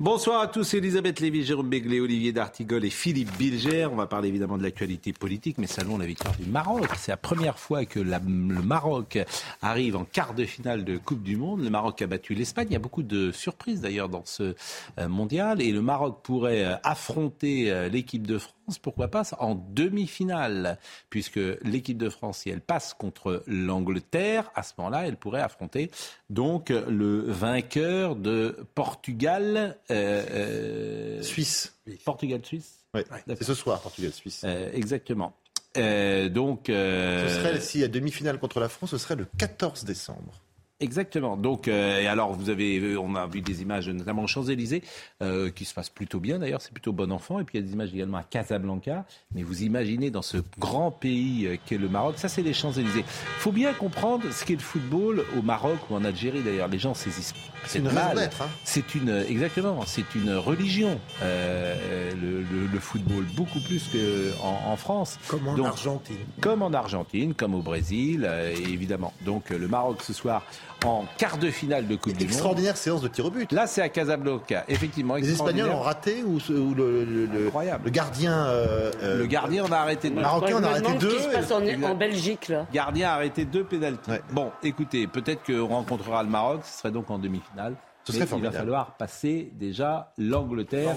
[0.00, 3.84] Bonsoir à tous, Elisabeth Lévy, Jérôme Béglé, Olivier D'Artigol et Philippe Bilger.
[3.84, 6.88] On va parler évidemment de l'actualité politique, mais salon la victoire du Maroc.
[6.96, 8.18] C'est la première fois que le
[8.62, 9.18] Maroc
[9.60, 11.62] arrive en quart de finale de Coupe du Monde.
[11.62, 12.68] Le Maroc a battu l'Espagne.
[12.70, 14.54] Il y a beaucoup de surprises d'ailleurs dans ce
[14.98, 15.60] euh, mondial.
[15.60, 20.78] Et le Maroc pourrait euh, affronter euh, l'équipe de France, pourquoi pas, en demi-finale.
[21.10, 25.90] Puisque l'équipe de France, si elle passe contre l'Angleterre, à ce moment-là, elle pourrait affronter
[26.28, 29.76] donc le vainqueur de Portugal.
[29.90, 31.74] euh, euh, Suisse.
[32.04, 33.04] Portugal-Suisse Ouais.
[33.08, 33.36] D'accord.
[33.38, 34.42] C'est ce soir, Portugal-Suisse.
[34.44, 35.34] Euh, exactement.
[35.76, 39.26] Euh, donc, euh, Ce serait, s'il y a demi-finale contre la France, ce serait le
[39.38, 40.40] 14 décembre.
[40.80, 41.36] Exactement.
[41.36, 44.82] Donc, euh, et alors, vous avez, euh, on a vu des images, notamment aux Champs-Élysées,
[45.22, 47.38] euh, qui se passent plutôt bien d'ailleurs, c'est plutôt bon enfant.
[47.38, 49.04] Et puis, il y a des images également à Casablanca.
[49.34, 53.00] Mais vous imaginez dans ce grand pays euh, qu'est le Maroc, ça, c'est les Champs-Élysées.
[53.00, 56.68] Il faut bien comprendre ce qu'est le football au Maroc ou en Algérie d'ailleurs.
[56.68, 57.34] Les gens saisissent
[57.66, 58.18] C'est une mal.
[58.40, 58.46] Hein.
[58.64, 64.76] C'est une exactement, c'est une religion euh, le, le- le football beaucoup plus qu'en en
[64.76, 65.18] France.
[65.28, 66.16] Comme en Donc, Argentine.
[66.40, 69.12] comme en Argentine, comme au Brésil, euh, évidemment.
[69.26, 70.42] Donc euh, le Maroc ce soir
[70.84, 72.32] en quart de finale de Coupe du Monde.
[72.32, 73.50] Extraordinaire séance de tir au but.
[73.52, 75.16] Là, c'est à Casablanca, effectivement.
[75.16, 77.84] Les Espagnols ont raté ou, ce- ou le, le- le- Incroyable.
[77.84, 78.46] le gardien.
[78.46, 81.16] euh, euh, Le gardien, on a arrêté de Marocain, on a arrêté ce deux.
[81.16, 82.66] qui se passe en, Belgique, là.
[82.72, 84.10] gardien a arrêté deux pénaltys.
[84.10, 84.22] Ouais.
[84.32, 87.74] Bon, écoutez, peut-être qu'on rencontrera le Maroc, ce serait donc en demi-finale.
[88.04, 90.96] Ce il va falloir passer déjà l'Angleterre.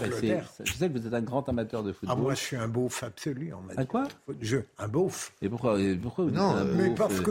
[0.63, 2.17] Je sais que vous êtes un grand amateur de Ah, football.
[2.17, 4.03] moi, je suis un beauf absolu en matière Un quoi?
[4.27, 5.33] De je, Un beauf.
[5.41, 7.23] Et pourquoi, et pourquoi vous dites Non, un euh, Mais beauf, parce euh,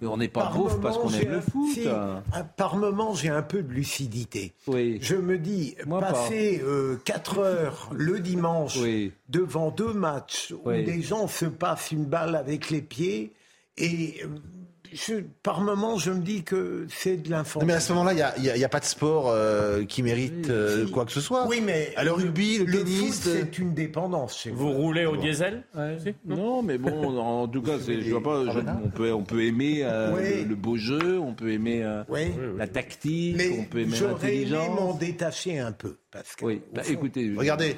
[0.00, 0.06] que.
[0.06, 1.72] on n'est pas par beauf parce qu'on aime le foot.
[1.74, 2.22] si, hein.
[2.32, 4.54] ah, par moment, j'ai un peu de lucidité.
[4.66, 4.98] Oui.
[5.02, 6.62] Je me dis, Moi, passer
[7.04, 9.12] 4 heures le dimanche Oui.
[9.28, 10.84] devant deux matchs où Oui.
[10.84, 13.32] des gens se passent une balle avec les pieds
[13.76, 14.22] et.
[14.92, 17.66] Je- par moment, je me dis que c'est de l'information.
[17.66, 20.92] mais à ce moment-là, il n'y a, pas de sport euh, qui mérite euh, Si.
[20.92, 21.46] quoi que ce soit.
[21.48, 23.26] Oui, mais le rugby, le, le tennis.
[23.26, 25.64] euh, c'est une dépendance chez Vous roulez au diesel
[26.24, 28.44] Non, mais bon, en tout cas, je vois pas.
[28.52, 30.42] je- on peut, on peut aimer euh, Oui.
[30.42, 32.32] le, le beau jeu, on peut aimer euh, Oui.
[32.56, 34.98] la tactique, Mais on peut aimer j'aurais aimé m'en l'intelligence.
[34.98, 35.96] détacher un peu.
[36.10, 37.76] Parce que, Oui, bah, fond, écoutez, Regardez,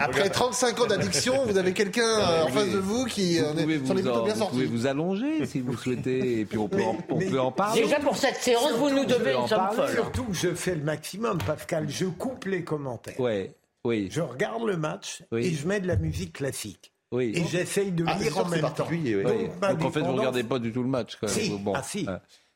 [0.00, 3.52] après 35 ans d'addiction, vous avez quelqu'un euh, en face de vous qui vous euh,
[3.54, 4.76] pouvez, est vous, plutôt en- bien vous pouvez sorti.
[4.76, 7.82] vous allonger si vous souhaitez, et puis on peut, en, on mais- peut en parler.
[7.82, 9.90] Déjà, pour cette séance, vous nous devez une somme folle.
[9.90, 11.88] Surtout je fais le maximum, Pascal.
[11.88, 13.18] Je coupe les commentaires.
[13.18, 13.54] Ouais,
[13.86, 15.46] oui, Je regarde le match Oui.
[15.46, 16.92] et je mets de la musique classique.
[17.12, 17.32] oui.
[17.34, 18.86] Et j'essaye de Ah, lire en même temps.
[18.90, 19.14] oui.
[19.22, 19.48] Donc, Oui.
[19.62, 21.16] ma Donc en fait, vous dépendance- regardez pas du tout le match.
[21.18, 21.36] Quand même.
[21.36, 22.06] Si, Bon, ah, si.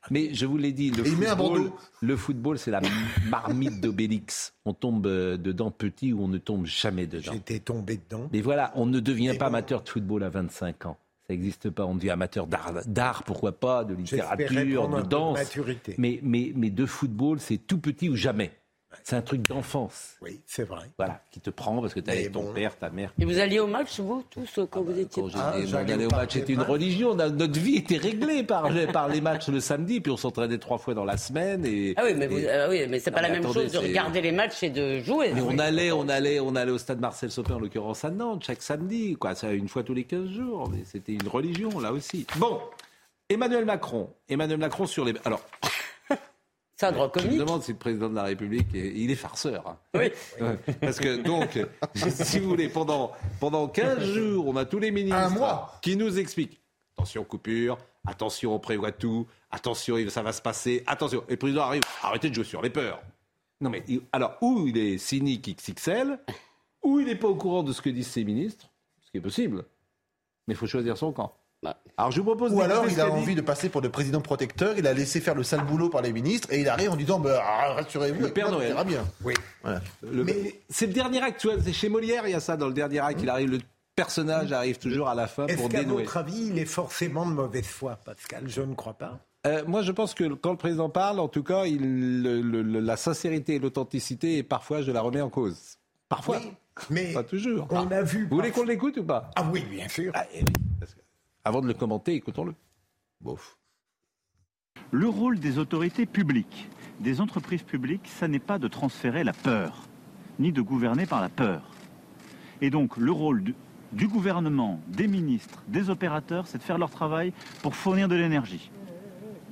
[0.09, 1.75] Mais je vous l'ai dit, le Et football, bandeau.
[2.01, 2.81] le football, c'est la
[3.29, 4.53] marmite d'Obélix.
[4.65, 7.31] On tombe euh, dedans petit ou on ne tombe jamais dedans.
[7.33, 8.27] J'étais tombé dedans.
[8.33, 9.55] Mais voilà, on ne devient pas bon.
[9.55, 10.97] amateur de football à 25 ans.
[11.27, 11.85] Ça n'existe pas.
[11.85, 15.37] On devient amateur d'art, d'art, pourquoi pas, de littérature, de danse.
[15.97, 18.51] mais, mais de football, c'est tout petit ou jamais.
[19.03, 20.15] C'est un truc d'enfance.
[20.21, 20.85] Oui, c'est vrai.
[20.97, 22.53] Voilà, qui te prend parce que tu Mais ton bon.
[22.53, 23.13] père, ta mère.
[23.19, 26.05] Et vous alliez au match, vous, tous, quand vous étiez Quand Ah, j'allais on allait
[26.05, 27.15] au match, c'était une religion.
[27.15, 30.93] Notre vie était réglée par, par les matchs le samedi, puis on s'entraînait trois fois
[30.93, 31.65] dans la semaine.
[31.65, 33.49] Et, Ah oui, mais, vous, et- ah oui, mais c'est pas Non, la mais même
[33.49, 35.31] attendez, chose de regarder les matchs et de jouer.
[35.33, 35.47] Mais Oui.
[35.55, 38.61] on allait, on allait, on allait au stade Marcel Sopin, en l'occurrence à Nantes, chaque
[38.61, 39.35] samedi, quoi.
[39.35, 40.69] Ça, une fois tous les 15 jours.
[40.69, 42.27] Mais c'était une religion, là aussi.
[42.37, 42.59] Bon,
[43.29, 44.09] Emmanuel Macron.
[44.29, 45.13] Emmanuel Macron sur les.
[45.25, 45.41] Alors,
[46.81, 49.15] C'est un droit je me demande si le président de la République, est- il est
[49.15, 49.77] farceur.
[49.93, 50.11] Oui.
[50.79, 51.59] Parce que, donc,
[52.09, 55.77] si vous voulez, pendant, pendant 15 jours, on a tous les ministres Un mois.
[55.83, 56.59] qui nous expliquent
[56.95, 57.77] attention, coupure,
[58.07, 61.23] attention, on prévoit tout, attention, ça va se passer, attention.
[61.27, 62.99] Et le président arrive, arrêtez de jouer sur les peurs.
[63.59, 66.17] Non, mais alors, ou il est cynique XXL,
[66.81, 69.21] ou il n'est pas au courant de ce que disent ses ministres, ce qui est
[69.21, 69.65] possible.
[70.47, 71.31] Mais il faut choisir son camp.
[71.63, 71.77] Bah.
[71.97, 74.73] Alors, je vous propose Ou alors il a envie de passer pour le président protecteur,
[74.77, 77.19] il a laissé faire le sale boulot par les ministres et il arrive en disant
[77.19, 78.71] bah, ah, rassurez-vous, Le Père moi, tout Noël.
[78.71, 79.05] ira bien.
[79.23, 79.33] Oui.
[79.61, 79.81] Voilà.
[80.01, 82.57] Le- Mais- C'est le dernier acte, tu vois, c'est chez Molière, il y a ça
[82.57, 83.59] dans le dernier acte, il arrive, le
[83.95, 86.01] personnage arrive toujours à la fin Est-ce pour qu'à dénouer.
[86.03, 88.43] votre avis, il est forcément de mauvaise foi, Pascal?
[88.47, 89.19] Je ne crois pas.
[89.45, 92.79] Euh, moi, je pense que quand le président parle, en tout cas, il, le- le-
[92.79, 95.77] la sincérité et l'authenticité, et parfois, je la remets en cause.
[96.09, 96.37] Parfois.
[96.41, 96.51] Oui,
[96.89, 97.67] mais Pas toujours.
[97.69, 98.27] on a vu.
[98.29, 99.29] Vous voulez qu'on l'écoute ou pas?
[99.35, 100.11] Ah oui, bien sûr.
[100.15, 100.45] Ah, eh oui,
[100.79, 101.00] parce que-
[101.43, 102.53] Avant de le commenter, écoutons-le.
[104.91, 109.87] Le rôle des autorités publiques, des entreprises publiques, ça n'est pas de transférer la peur,
[110.39, 111.63] ni de gouverner par la peur.
[112.61, 113.55] Et donc le rôle du,
[113.91, 117.33] du gouvernement, des ministres, des opérateurs, c'est de faire leur travail
[117.63, 118.69] pour fournir de l'énergie.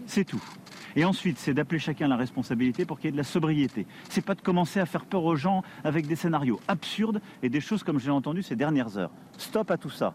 [0.06, 0.44] C'est tout.
[0.96, 3.86] Et ensuite, c'est d'appeler chacun la responsabilité pour qu'il y ait de la sobriété.
[4.10, 7.62] C'est pas de commencer à faire peur aux gens avec des scénarios absurdes et des
[7.62, 9.12] choses comme j'ai entendu ces dernières heures.
[9.38, 10.14] Stop à tout ça.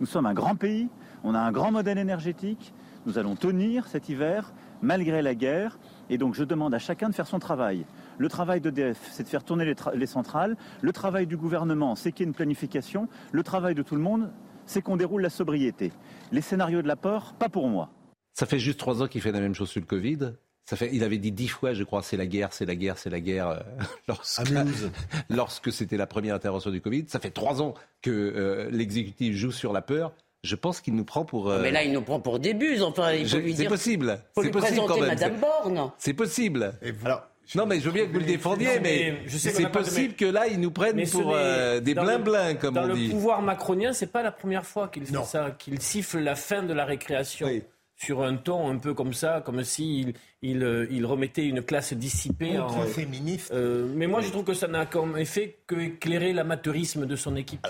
[0.00, 0.88] Nous sommes un grand pays,
[1.24, 2.72] on a un grand modèle énergétique,
[3.06, 4.52] nous allons tenir cet hiver
[4.82, 7.84] malgré la guerre, et donc je demande à chacun de faire son travail.
[8.16, 10.56] Le travail d'EDF, c'est de faire tourner les, tra- les centrales.
[10.80, 13.08] Le travail du gouvernement, c'est qu'il y ait une planification.
[13.32, 14.30] Le travail de tout le monde,
[14.64, 15.92] c'est qu'on déroule la sobriété.
[16.32, 17.90] Les scénarios de la peur, pas pour moi.
[18.32, 20.32] Ça fait juste trois ans qu'il fait la même chose sur le Covid.
[20.70, 22.96] Ça fait, il avait dit dix fois, je crois, c'est la guerre, c'est la guerre,
[22.96, 23.58] c'est la guerre, euh,
[24.06, 24.52] lorsque,
[25.28, 27.06] lorsque c'était la première intervention du Covid.
[27.08, 30.12] Ça fait trois ans que euh, l'exécutif joue sur la peur.
[30.44, 31.50] Je pense qu'il nous prend pour.
[31.50, 32.82] euh, Mais là, il nous prend pour des buses.
[32.84, 33.68] Enfin, il je- faut lui c'est dire.
[33.68, 34.20] possible.
[34.32, 35.08] faut C'est lui possible quand présenter même.
[35.10, 35.40] Madame
[35.74, 35.90] Borne.
[35.98, 36.72] C'est possible.
[37.04, 37.22] Alors,
[37.56, 40.46] Non, mais je veux bien que vous le défendiez, Non, mais, c'est possible que là,
[40.46, 43.08] ils nous prennent pour euh, des dans le- blin-blin, comme Dans on le dit.
[43.08, 45.24] pouvoir macronien, c'est pas la première fois qu'il fait Non.
[45.24, 47.48] ça, qu'il siffle la fin de la récréation.
[47.48, 47.64] Oui.
[48.02, 51.92] Sur un ton un peu comme ça, comme s'il il, euh, il remettait une classe
[51.92, 52.86] dissipée en.
[52.86, 53.52] Féministe.
[53.52, 57.36] Euh, mais moi, je trouve que ça n'a comme effet que éclairer l'amateurisme de son
[57.36, 57.66] équipe.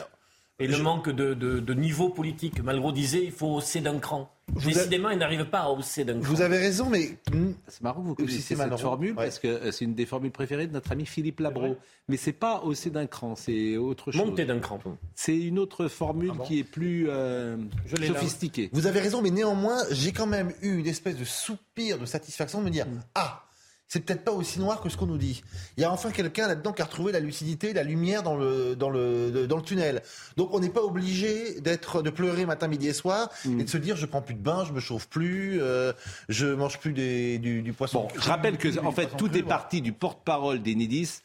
[0.61, 2.62] Et le manque de, de- de niveau politique.
[2.62, 4.31] Malraux disait il faut hausser d'un cran.
[4.49, 6.33] vous a- Décidément, il n'arrive pas à hausser d'un cran.
[6.33, 8.77] vous avez raison, mais mm, C'est marrant que vous Ou si connaissiez c'est cette Malraux,
[8.79, 9.15] formule ouais.
[9.25, 11.77] parce que euh, c'est une des formules préférées de notre ami Philippe Labro.
[12.09, 14.21] Mais c'est pas hausser d'un cran, c'est autre chose.
[14.25, 14.79] Monter d'un cran.
[15.15, 17.57] C'est une autre formule qui est plus euh,
[17.99, 18.07] là.
[18.09, 18.69] sophistiquée.
[18.73, 22.61] vous avez raison, mais néanmoins, j'ai quand même eu une espèce de soupir de satisfaction
[22.61, 23.45] de me dire Ah,
[23.93, 25.43] c'est peut-être pas aussi noir que ce qu'on nous dit.
[25.77, 28.77] Il y a enfin quelqu'un là-dedans qui a retrouvé la lucidité, la lumière dans le,
[28.77, 30.01] dans le, dans le tunnel.
[30.37, 33.79] Donc on n'est pas obligé d'être, de pleurer matin, midi et soir et de se
[33.79, 35.93] dire je prends plus de bain, je me chauffe plus, euh,
[36.29, 38.03] je mange plus des, du, du poisson.
[38.03, 41.23] Bon, cru, je rappelle que du en fait tout cru, est parti du porte-parole d'Enidis.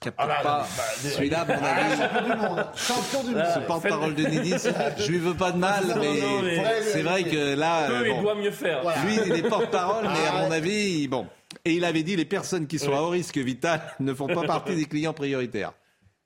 [0.00, 1.96] Qui a peut-être là, pas bah, bah, celui-là, à mon Ah, avis.
[2.00, 3.44] champion du monde, champion du monde.
[3.54, 7.54] Ce porte-parole de Nidis, je lui veux pas de mal, Non, mais, c'est vrai que
[7.54, 8.82] là, Peu, il doit mieux faire.
[9.06, 11.26] lui, il est porte-parole, mais à Ah, mon avis, bon.
[11.64, 14.42] Et il avait dit les personnes qui sont à haut risque vital ne font pas
[14.44, 15.72] partie des clients prioritaires.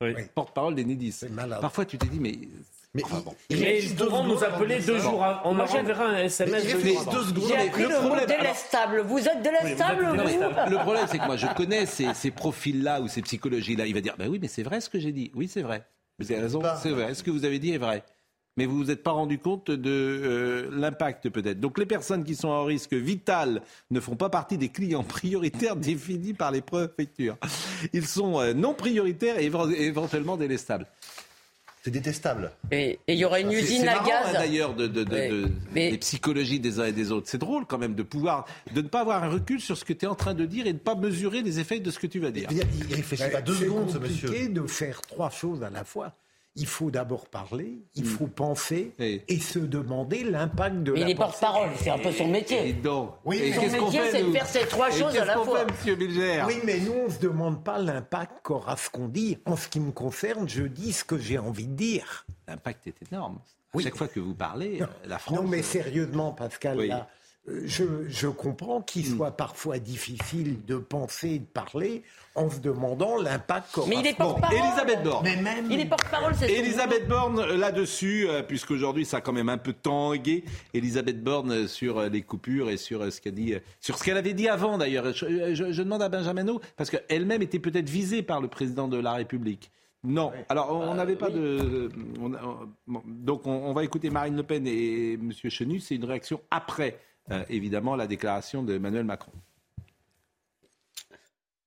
[0.00, 0.12] Oui.
[0.34, 1.20] Porte-parole des Nidis.
[1.30, 1.60] malade.
[1.60, 2.32] Parfois, tu t'es dit, mais
[2.94, 3.34] Mais Enfin, il- bon.
[3.50, 5.40] il Mais réagit ils deux pourront nous appeler de deux jours avant.
[5.44, 6.82] On Moi, leur j'ai- enverra un SMS il
[7.12, 7.44] deux secondes.
[7.48, 9.00] J'ai appris le le, mot problème- délestable.
[9.02, 10.70] Vous êtes délestable, Oui, vous êtes vous.
[10.70, 13.86] Le problème, c'est que moi, je connais ces, ces profils-là ou ces psychologies-là.
[13.86, 15.30] Il va dire, ben oui, mais c'est vrai ce que j'ai dit.
[15.34, 15.84] Oui, c'est vrai.
[16.18, 17.14] Vous avez raison, c'est vrai.
[17.14, 18.02] Ce que vous avez dit est vrai.
[18.58, 21.60] Mais vous vous êtes pas rendu compte de euh, l'impact peut-être.
[21.60, 23.62] Donc les personnes qui sont à risque vital
[23.92, 27.36] ne font pas partie des clients prioritaires définis par les préfectures.
[27.92, 30.86] Ils sont euh, non prioritaires et éve- éventuellement délestables.
[31.84, 32.50] C'est détestable.
[32.72, 34.32] Et il y aura une C'est- usine c'est à marrant, hein, gaz.
[34.32, 35.28] d'ailleurs de, de, de- Ouais.
[35.28, 37.28] de- Mais- des psychologies des uns et des autres.
[37.30, 38.44] C'est drôle quand même de pouvoir
[38.74, 40.66] de ne pas avoir un recul sur ce que tu es en train de dire
[40.66, 42.48] et de ne pas mesurer les effets de ce que tu vas dire.
[42.50, 44.48] Il, réfléchit pas deux C'est secondes, ce compliqué monsieur.
[44.48, 46.12] de faire trois choses à la fois.
[46.60, 51.06] Il faut d'abord parler, il faut penser Et- et se demander l'impact de Mais la
[51.06, 52.72] il est porte-parole, c'est un peu son Et métier.
[52.72, 55.34] donc, Oui, et mais Son métier, c'est de faire ces trois Et choses à la
[55.38, 55.60] fois.
[55.60, 59.08] fait, monsieur Bilger Oui, mais nous, on ne se demande pas l'impact qu'aura ce qu'on
[59.08, 59.38] dit.
[59.46, 62.26] En ce qui me concerne, je dis ce que j'ai envie de dire.
[62.48, 63.36] L'impact est énorme.
[63.36, 63.84] À Oui.
[63.84, 65.36] chaque fois que vous parlez, euh, la France.
[65.38, 66.88] Non, mais euh, sérieusement, Pascal, Oui.
[66.88, 67.06] là,
[67.64, 72.02] je, je comprends qu'il soit parfois difficile de penser et de parler
[72.34, 74.56] en se demandant l'impact qu'aura Mais il est porte-parole.
[74.56, 75.24] Elisabeth Borne.
[75.24, 75.70] Mais même...
[75.70, 79.58] Il est porte-parole, c'est Elisabeth Borne euh, là-dessus, euh, puisqu'aujourd'hui ça a quand même un
[79.58, 80.44] peu tangué.
[80.74, 83.98] Elisabeth Borne euh, sur euh, les coupures et sur euh, ce qu'elle dit, euh, sur
[83.98, 85.12] ce qu'elle avait dit avant d'ailleurs.
[85.12, 88.88] Je, je- je demande à Benjamin No, parce qu'elle-même était peut-être visée par le président
[88.88, 89.70] de la République.
[90.04, 90.30] Non.
[90.48, 91.88] Alors on n'avait pas de.
[92.20, 95.32] on a- on- bon, donc on, on va écouter Marine Le Pen et M.
[95.48, 95.80] Chenu.
[95.80, 96.98] C'est une réaction après,
[97.48, 99.32] évidemment, la déclaration d'Emmanuel Macron.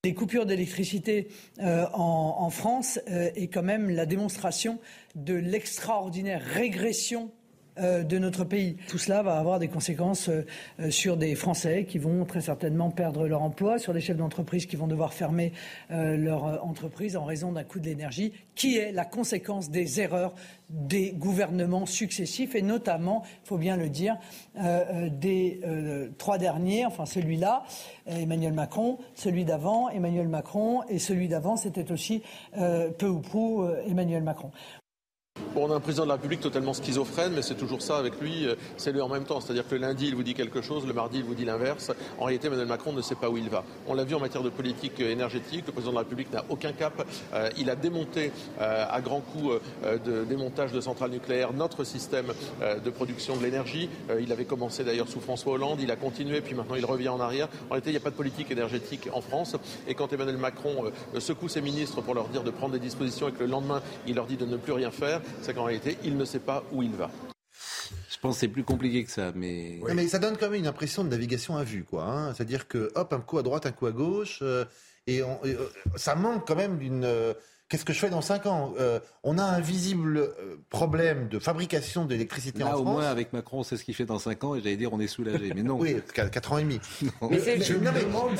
[0.04, 1.28] Les coupures d'électricité
[1.60, 4.80] euh, en, France euh, est quand même la démonstration
[5.14, 7.41] de l'extraordinaire régression euh,
[7.82, 8.78] de notre pays.
[8.88, 10.46] Tout cela va avoir des conséquences euh,
[10.80, 14.66] euh, sur des Français qui vont très certainement perdre leur emploi, sur des chefs d'entreprise
[14.66, 15.54] qui vont devoir fermer
[15.92, 20.02] euh, leur euh, entreprise en raison d'un coût de l'énergie, qui est la conséquence des
[20.02, 20.34] erreurs
[20.70, 24.18] des gouvernements successifs et notamment, il faut bien le dire,
[24.58, 27.64] euh, euh, des euh, trois derniers, enfin celui-là,
[28.08, 32.24] euh, Emmanuel Macron, celui d'avant, Emmanuel Macron, et celui d'avant, c'était aussi
[32.58, 34.52] euh, peu ou prou euh, Emmanuel Macron.
[35.54, 38.22] Bon, on a un président de la République totalement schizophrène, mais c'est toujours ça avec
[38.22, 39.42] lui, euh, c'est lui en même temps.
[39.42, 41.92] C'est-à-dire que le lundi, il vous dit quelque chose, le mardi, il vous dit l'inverse.
[42.20, 43.66] En réalité, Emmanuel Macron ne sait pas où il va.
[43.86, 46.46] On l'a vu en matière de politique euh, énergétique, le président de la République n'a
[46.48, 47.06] aucun cap.
[47.34, 52.28] Euh, il a démonté à grands coups de démontage de centrales nucléaires notre système
[52.62, 53.90] de production de l'énergie.
[54.20, 57.20] Il avait commencé d'ailleurs sous François Hollande, il a continué, puis maintenant il revient en
[57.20, 57.48] arrière.
[57.70, 59.56] En réalité, il n'y a pas de politique énergétique en France.
[59.88, 63.32] Et quand Emmanuel Macron secoue ses ministres pour leur dire de prendre des dispositions et
[63.32, 66.18] que le lendemain, il leur dit de ne plus rien faire, c'est qu'en réalité, il
[66.18, 67.10] ne sait pas où il va.
[68.10, 69.80] Je pense que c'est plus compliqué que ça, mais.
[69.88, 72.04] Non, mais ça donne quand même une impression de navigation à vue, quoi.
[72.06, 72.34] hein.
[72.34, 74.66] C'est-à-dire que, hop, un coup à droite, un coup à gauche, euh,
[75.08, 77.04] et, on- et, euh, ça manque quand même d'une.
[77.04, 77.34] euh,
[77.72, 78.74] Qu'est-ce que je fais dans 5 ans?
[78.82, 82.86] Euh, On a un visible euh, problème de fabrication d'électricité Là, en au France.
[82.96, 85.00] moins, avec Macron, on sait ce qu'il fait dans 5 ans et j'allais dire on
[85.00, 85.54] est soulagé.
[85.56, 85.78] Mais non.
[85.80, 86.82] Oui, 4 ans et demi.
[87.30, 87.60] Mais mais-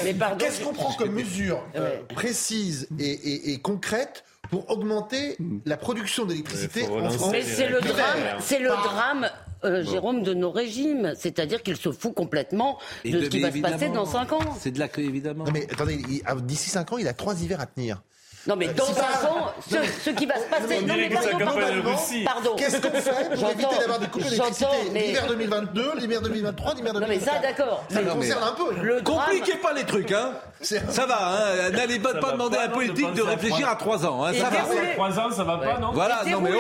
[0.04, 2.04] Mais pardon, Qu'est-ce qu'on prend comme mesure euh, Ouais.
[2.14, 7.80] précise et, et- et concrète pour augmenter la production d'électricité en France Mais c'est le
[7.80, 9.30] drame, c'est le drame,
[9.64, 11.14] euh, Jérôme, de nos régimes.
[11.16, 14.58] C'est-à-dire qu'il se fout complètement de ce qui va se passer dans 5 ans.
[14.60, 15.46] C'est de la évidemment.
[15.46, 16.02] Non mais attendez,
[16.42, 18.02] d'ici 5 ans, il a 3 hivers à tenir.
[18.48, 20.80] Non, mais Euh, dans si 5 ça- ans, ce, mais- qui va se passer.
[20.82, 21.96] on Non, mais pardon, pardon,
[22.26, 22.56] pardon.
[22.58, 26.74] Qu'est-ce qu'on fait pour éviter J'entends, d'avoir des coupes d'électricité mais- L'hiver 2022, l'hiver 2023,
[26.74, 27.84] l'hiver Non, mais 2024 ça, d'accord.
[27.90, 28.82] Ça Mais- mais- concerne un peu.
[28.82, 30.32] Le drame, Compliquez pas les trucs, hein
[30.62, 34.26] Ça va, hein N'allez pas, demander à la politique de réfléchir trois- à 3 ans,
[34.26, 34.50] hein, ça va.
[34.50, 36.60] dérouler- Trois ans, ça va pas, non Voilà, non mais oh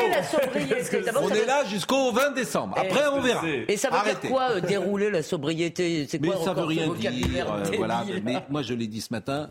[1.21, 2.75] On est là jusqu'au 20 décembre.
[2.77, 3.41] Après, on verra.
[3.67, 6.07] Et ça veut dire quoi, euh, dérouler la sobriété?
[6.09, 7.11] C'est Mais quoi ça veut rien dire.
[7.13, 8.03] euh, voilà.
[8.23, 9.49] Mais moi, je l'ai dit ce matin,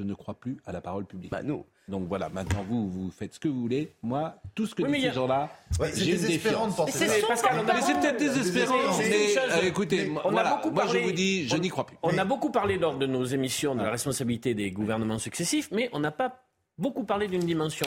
[0.00, 1.30] je ne crois plus à la parole publique.
[1.30, 1.64] Bah, nous.
[1.86, 3.90] Donc voilà, maintenant vous, vous faites ce que vous voulez.
[4.02, 6.80] Moi, tout ce que Oui, disent y ces a- gens-là, Ouais, j'ai une défiance.
[6.88, 9.38] c'est a- peut-être désespérant, mais chose.
[9.50, 11.96] euh, écoutez, moi, On a beaucoup moi je parlé- vous dis, je n'y crois plus.
[12.02, 15.90] On a beaucoup parlé lors de nos émissions de la responsabilité des gouvernements successifs, mais
[15.92, 16.44] on n'a pas
[16.78, 17.86] beaucoup parlé d'une dimension.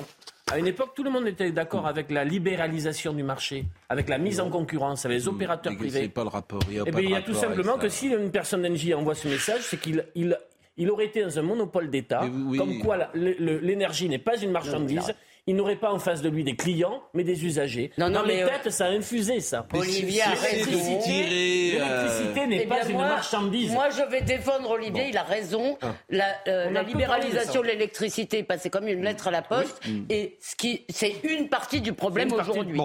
[0.52, 4.18] À une époque, tout le monde était d'accord avec la libéralisation du marché, avec la
[4.20, 6.02] mise en concurrence, avec les opérateurs Mais privés.
[6.02, 6.60] C'est pas le rapport.
[6.68, 8.30] Il y a, Eh pas bien, de il y a tout simplement que si une
[8.30, 10.38] personne d'Engie envoie ce message, c'est qu'il il,
[10.78, 12.58] il aurait été dans un monopole d'État, oui.
[12.58, 15.14] comme quoi l'énergie n'est pas une marchandise.
[15.46, 17.92] Il n'aurait pas en face de lui des clients, mais des usagers.
[17.98, 19.68] Non, non, Dans mais, les euh, têtes, ça a infusé ça.
[19.74, 21.00] Olivier a C'est raison.
[21.00, 23.72] tiré, euh, L'électricité n'est Eh pas une marchandise.
[23.74, 25.78] Moi, je vais défendre Olivier, il a raison.
[26.10, 29.32] La, euh, On la a peu libéralisation de l'électricité est passée comme une lettre à
[29.32, 29.82] la poste.
[30.10, 32.80] Et ce qui, c'est une partie du problème aujourd'hui,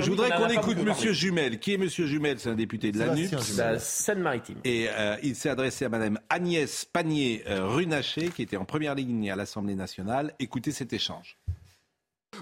[0.00, 1.12] Je voudrais qu'on écoute Monsieur.
[1.12, 1.58] Jumel.
[1.58, 2.38] Qui est Monsieur Jumel?
[2.38, 3.34] C'est un député de la NUP.
[3.78, 4.58] Seine-Maritime.
[4.64, 9.34] Et euh, il s'est adressé à Madame Agnès Pannier-Runacher, qui était en première ligne à
[9.34, 10.34] l'Assemblée nationale.
[10.38, 11.36] Écoutez cet échange.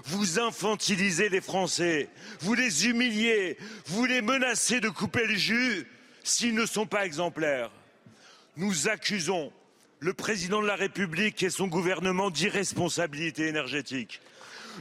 [0.05, 5.87] Vous infantilisez les Français, vous les humiliez, vous les menacez de couper le jus
[6.23, 7.71] s'ils ne sont pas exemplaires.
[8.57, 9.51] Nous accusons
[9.99, 14.21] le président de la République et son gouvernement d'irresponsabilité énergétique.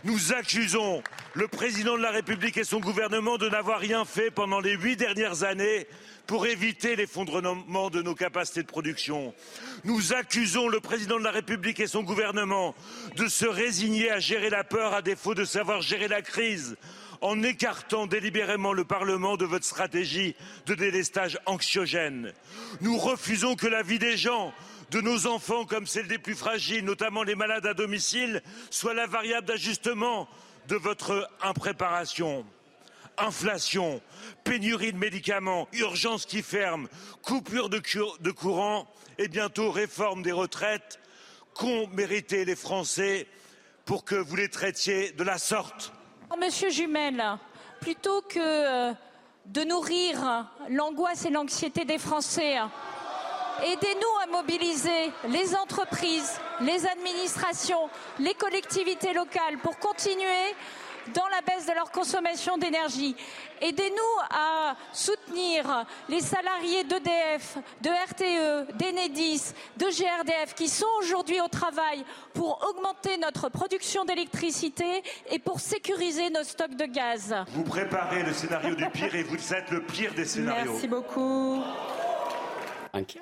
[0.04, 1.02] Nous accusons
[1.34, 4.96] le président de la République et son gouvernement de n'avoir rien fait pendant les huit
[4.96, 5.88] dernières années
[6.28, 9.34] pour éviter l'effondrement de nos capacités de production.
[9.84, 12.76] Nous accusons le président de la République et son gouvernement
[13.16, 16.76] de se résigner à gérer la peur à défaut de savoir gérer la crise
[17.20, 20.36] en écartant délibérément le Parlement de votre stratégie
[20.66, 22.32] de délestage anxiogène.
[22.80, 24.52] Nous refusons que la vie des gens,
[24.90, 29.06] de nos enfants comme celle des plus fragiles, notamment les malades à domicile, soit la
[29.06, 30.28] variable d'ajustement
[30.68, 32.44] de votre impréparation.
[33.18, 34.00] Inflation,
[34.44, 36.88] pénurie de médicaments, urgence qui ferme,
[37.22, 38.86] coupure de, courant
[39.18, 41.00] et bientôt réforme des retraites
[41.54, 43.26] qu'ont mérité les Français
[43.84, 45.92] pour que vous les traitiez de la sorte?
[46.38, 47.24] Monsieur Jumel,
[47.80, 48.92] plutôt que euh,
[49.46, 52.58] de nourrir l'angoisse et l'anxiété des Français,
[53.64, 57.88] aidez-nous à mobiliser les entreprises, les administrations,
[58.18, 60.54] les collectivités locales pour continuer
[61.14, 63.16] dans la baisse de leur consommation d'énergie.
[63.60, 71.48] Aidez-nous à soutenir les salariés d'EDF, de RTE, d'Enedis, de GRDF qui sont aujourd'hui au
[71.48, 77.34] travail pour augmenter notre production d'électricité et pour sécuriser nos stocks de gaz.
[77.48, 80.72] Vous préparez le scénario du pire et vous êtes le pire des scénarios.
[80.72, 81.62] Merci beaucoup.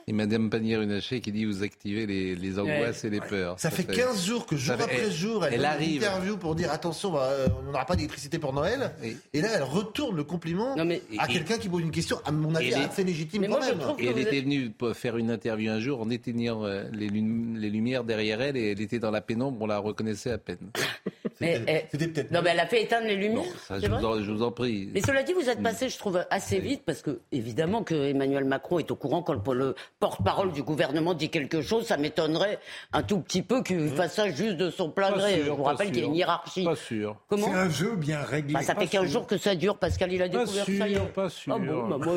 [0.07, 3.59] Et Madame Pannier-Runacher qui dit vous activez les, les angoisses et les peurs.
[3.59, 5.91] Ça fait 15 jours que jour Ça fait- après jour, elle, elle donne arrive.
[5.91, 8.93] une interview pour dire attention, bah, euh, on n'aura pas d'électricité pour Noël.
[9.03, 11.91] Et- Et là, elle retourne le compliment Non, mais- à et- quelqu'un qui pose une
[11.91, 13.81] question, à mon avis, Et les- assez légitime Mais quand moi, même.
[13.99, 17.57] Et elle était venue pour faire une interview un jour en éteignant euh, les, lum-
[17.57, 20.59] les lumières derrière elle et elle était dans la pénombre, on la reconnaissait à peine.
[21.41, 22.31] Mais, eh, C'était peut-être.
[22.31, 23.45] Non, mais elle a fait éteindre les lumières.
[23.69, 24.89] Ça, je vous, en, je vous en prie.
[24.95, 28.45] Mais cela dit, vous êtes passé, je trouve, assez vite, parce que, évidemment, que Emmanuel
[28.47, 31.87] Macron est au courant quand le, le porte-parole du gouvernement dit quelque chose.
[31.87, 32.59] Ça m'étonnerait
[32.93, 35.43] un tout petit peu qu'il fasse ça juste de son plein gré.
[35.45, 36.09] je vous pas rappelle qu'il y a sûr.
[36.11, 36.65] une hiérarchie.
[36.65, 37.17] Pas sûr.
[37.29, 38.55] Comment C'est un jeu bien réglé.
[38.55, 40.89] Bah, Ça fait 15 jours que ça dure, Pascal, il a Pas découvert sûr, ça
[40.89, 41.13] hier.
[41.13, 41.55] pas sûr.
[41.55, 42.15] Ah bon, bah, moi,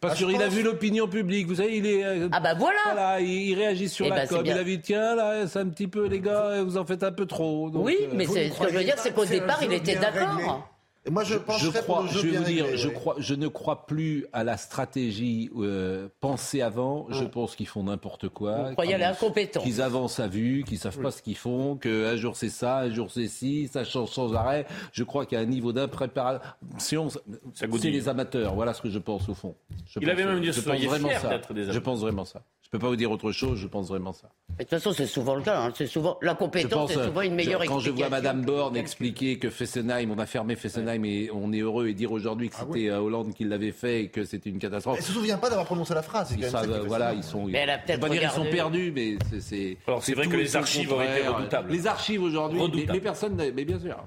[0.00, 1.46] Pas Ah, sûr, il a vu l'opinion publique.
[1.46, 2.04] Vous savez, il est.
[2.04, 4.42] euh, Ah bah voilà, Voilà, il, il réagit sur Eh la c'est com.
[4.44, 7.12] Il a vu, tiens, là, c'est un petit peu, les gars, vous en faites un
[7.12, 7.70] peu trop.
[7.70, 10.68] Donc, Oui, euh, mais ce que je veux dire, c'est qu'au départ, il était d'accord.
[11.04, 12.78] Et moi, je je penserais crois, pour le jeu je vais bien vous dire, réglé,
[12.78, 12.94] je, ouais.
[12.94, 17.06] crois, je ne crois plus à la stratégie euh, pensée avant.
[17.10, 18.68] Je pense qu'ils font n'importe quoi.
[18.68, 19.64] Vous croyez à qu'ils- l'incompétence.
[19.64, 22.90] Qu'ils avancent à vue, qu'ils savent pas ce qu'ils font, qu'un jour c'est ça, un
[22.94, 24.64] jour c'est ci, ça change sans arrêt.
[24.92, 27.08] Je crois qu'il y a un niveau d'impréparation.
[27.54, 28.54] C'est les amateurs.
[28.54, 29.56] Voilà ce que je pense au fond.
[29.86, 31.52] Je Il pense- avait même dit je soyez pense vraiment fiers ça.
[31.52, 32.42] des Je pense vraiment ça.
[32.72, 33.58] Je peux pas vous dire autre chose.
[33.58, 34.30] Je pense vraiment ça.
[34.58, 35.60] Mais De toute façon, c'est souvent le cas.
[35.60, 35.72] hein.
[35.76, 38.08] C'est souvent la compétence, c'est euh, souvent une meilleure je- Quand je vois.
[38.08, 42.12] Madame Borne expliquer que Fessenheim, on a fermé Fessenheim et on est heureux et dire
[42.12, 44.96] aujourd'hui que c'était euh, Hollande qui l'avait fait et que c'était une catastrophe.
[45.00, 46.34] Elle se souvient pas d'avoir prononcé la phrase.
[46.34, 47.44] Ils ça savent, est euh, voilà, ils sont.
[47.44, 49.40] Mais elle a peut-être pas dire ils sont perdus, mais c'est.
[49.42, 51.70] c'est Alors, c'est vrai que les archives auraient été redoutables.
[51.70, 52.92] Les archives aujourd'hui, mais, Redoutables.
[52.94, 54.02] mais personne, ne- mais bien sûr.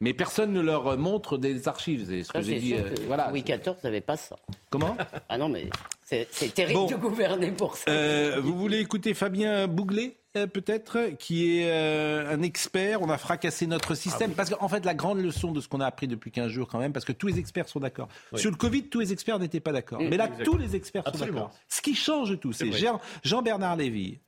[0.00, 2.06] Mais personne ne leur montre des archives.
[2.08, 2.74] C'est ce que j'ai dit.
[2.74, 3.30] euh, voilà.
[3.30, 4.36] Louis XIV n'avait pas ça.
[4.70, 4.96] Comment?
[5.28, 5.70] Ah non, mais
[6.04, 6.86] c'est terrible Bon.
[6.86, 7.90] de gouverner pour ça.
[7.90, 13.00] Euh, vous voulez écouter Fabien Bouglet euh, peut-être, qui est euh, un expert?
[13.02, 14.32] On a fracassé notre système.
[14.32, 16.78] Parce qu'en fait, la grande leçon de ce qu'on a appris depuis 15 jours, quand
[16.80, 18.08] même, parce que tous les experts sont d'accord.
[18.34, 20.00] Sur le Covid, tous les experts n'étaient pas d'accord.
[20.00, 21.38] Mais là, tous les experts Absolument.
[21.38, 21.58] sont d'accord.
[21.68, 22.70] Ce qui change tout, c'est
[23.22, 24.18] Jean-Bernard Lévy,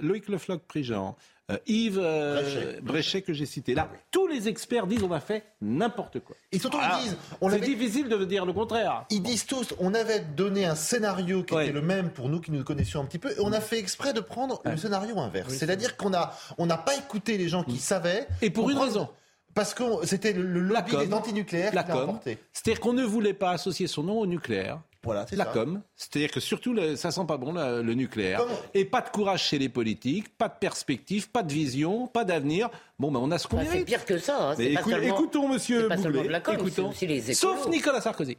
[0.00, 2.80] Loïc Lefloc-Prigent, euh, Yves euh, Bréchet.
[2.82, 3.74] Bréchet que j'ai cité.
[3.74, 6.36] Là, tous les experts disent on a fait n'importe quoi.
[6.52, 9.04] Et surtout, Ah, ils disent, on C'est l'avait difficile de dire le contraire.
[9.10, 11.64] Ils disent tous, on avait donné un scénario qui Ouais.
[11.64, 13.78] était le même pour nous qui nous connaissions un petit peu, et on a fait
[13.78, 15.54] exprès de prendre le scénario inverse.
[15.54, 16.12] C'est-à-dire qu'on
[16.58, 18.28] on n'a pas écouté les gens qui savaient.
[18.42, 19.08] Et pour une prendre- raison.
[19.54, 22.38] Parce que c'était le, lobby des antinucléaires qui l'a emporté.
[22.52, 24.80] C'est-à-dire qu'on ne voulait pas associer son nom au nucléaire.
[25.04, 25.52] Voilà, c'est la ça.
[25.52, 25.80] com.
[25.94, 28.42] C'est-à-dire que surtout, le- ça sent pas bon, le, le nucléaire.
[28.74, 32.68] Et pas de courage chez les politiques, pas de perspective, pas de vision, pas d'avenir.
[32.98, 33.86] Bon, ben on a ce qu'on Bah, c'est mérite.
[33.86, 34.50] pire que ça.
[34.50, 34.54] hein.
[34.58, 36.70] Mais C'est seulement- écoutons, monsieur c'est de la com, écoutons.
[36.74, 37.54] c'est aussi les écolos.
[37.56, 38.38] Sauf Nicolas Sarkozy,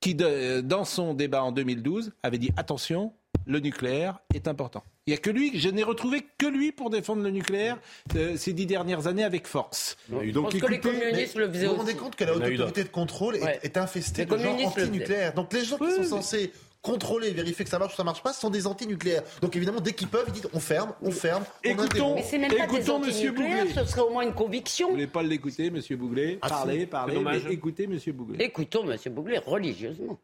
[0.00, 3.12] qui, de- dans son débat en 2012, avait dit attention,
[3.46, 4.82] le nucléaire est important.
[5.06, 7.78] Il n'y a que lui, je n'ai retrouvé que lui pour défendre le nucléaire
[8.16, 9.96] euh, ces dix dernières années avec force.
[10.10, 12.88] Pense que les communistes le Vous faisaient vous rendez compte que la haute autorité de
[12.88, 13.60] contrôle est, Ouais.
[13.62, 15.32] est infestée Les de gens antinucléaires.
[15.34, 16.52] Donc les gens qui Oui, sont mais- censés
[16.82, 19.22] contrôler, vérifier que ça marche ou ça marche pas, sont des antinucléaires.
[19.42, 22.14] Donc évidemment, dès qu'ils peuvent, ils disent on ferme, on ferme, on Écoutons.
[22.14, 23.68] Mais c'est même pas des Monsieur Bouglé.
[23.74, 24.90] ce serait au moins une Vous conviction.
[24.90, 26.38] voulez pas l'écouter, monsieur Bouglé?
[26.42, 28.44] Ah, Parlez, parlez, mais écoutez, monsieur Bouglé.
[28.44, 28.96] Écoutons M.
[29.12, 30.18] Bouglet religieusement.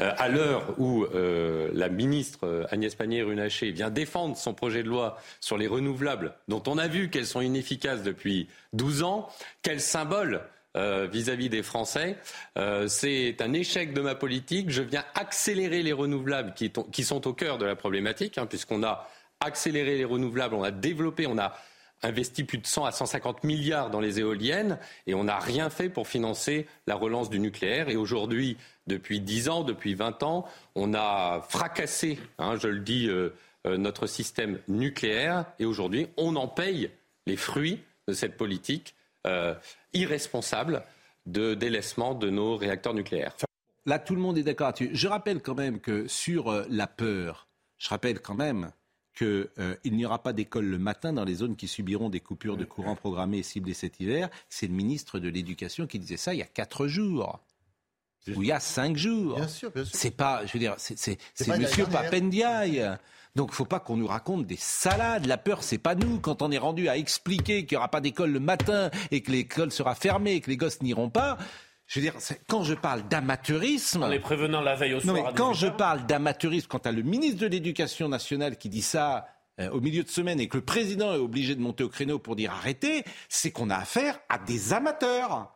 [0.00, 4.88] Euh, à l'heure où euh, la ministre euh, Agnès Pannier-Runacher vient défendre son projet de
[4.88, 9.28] loi sur les renouvelables, dont on a vu qu'elles sont inefficaces depuis 12 ans,
[9.62, 10.42] quel symbole
[10.74, 12.16] euh, vis-à-vis des Français.
[12.56, 14.70] Euh, c'est un échec de ma politique.
[14.70, 19.06] Je viens accélérer les renouvelables qui, sont au cœur de la problématique, hein, puisqu'on a
[19.40, 21.54] accéléré les renouvelables, on a développé, on a
[22.02, 25.90] investi plus de 100 à 150 milliards dans les éoliennes et on n'a rien fait
[25.90, 27.90] pour financer la relance du nucléaire.
[27.90, 28.56] Et aujourd'hui,
[28.86, 33.30] depuis 10 ans, depuis 20 ans, on a fracassé, hein, je le dis, euh,
[33.66, 36.90] notre système nucléaire et aujourd'hui, on en paye
[37.26, 38.94] les fruits de cette politique
[39.92, 40.82] irresponsable
[41.26, 43.36] de délaissement de nos réacteurs nucléaires.
[43.86, 44.90] Là, tout le monde est d'accord là-dessus.
[44.92, 48.70] Je rappelle quand même que sur euh, la peur, je rappelle quand même
[49.16, 49.48] qu'il
[49.84, 52.96] n'y aura pas d'école le matin dans les zones qui subiront des coupures de courant
[52.96, 54.30] programmées et ciblées cet hiver.
[54.48, 57.40] C'est le ministre de l'Éducation qui disait ça il y a quatre jours.
[58.28, 59.34] Ou il y a cinq jours.
[59.34, 59.98] Bien sûr, bien sûr.
[59.98, 61.18] C'est pas, je veux dire, c'est,
[61.58, 62.88] Monsieur l'année
[63.34, 63.34] dernière.
[63.34, 63.36] Papendiaï.
[63.36, 65.26] Donc, faut pas qu'on nous raconte des salades.
[65.26, 66.20] La peur, c'est pas nous.
[66.20, 69.30] Quand on est rendu à expliquer qu'il y aura pas d'école le matin et que
[69.30, 71.38] l'école sera fermée et que les gosses n'iront pas,
[71.86, 72.14] je veux dire,
[72.48, 74.02] quand je parle d'amateurisme.
[74.02, 75.14] En les prévenant la veille au Non, soir.
[75.14, 78.68] mais à quand 18 je parle d'amateurisme, quand à le ministre de l'Éducation nationale qui
[78.68, 79.26] dit ça
[79.60, 82.18] euh, au milieu de semaine et que le président est obligé de monter au créneau
[82.18, 85.52] pour dire arrêtez, c'est qu'on a affaire à des amateurs.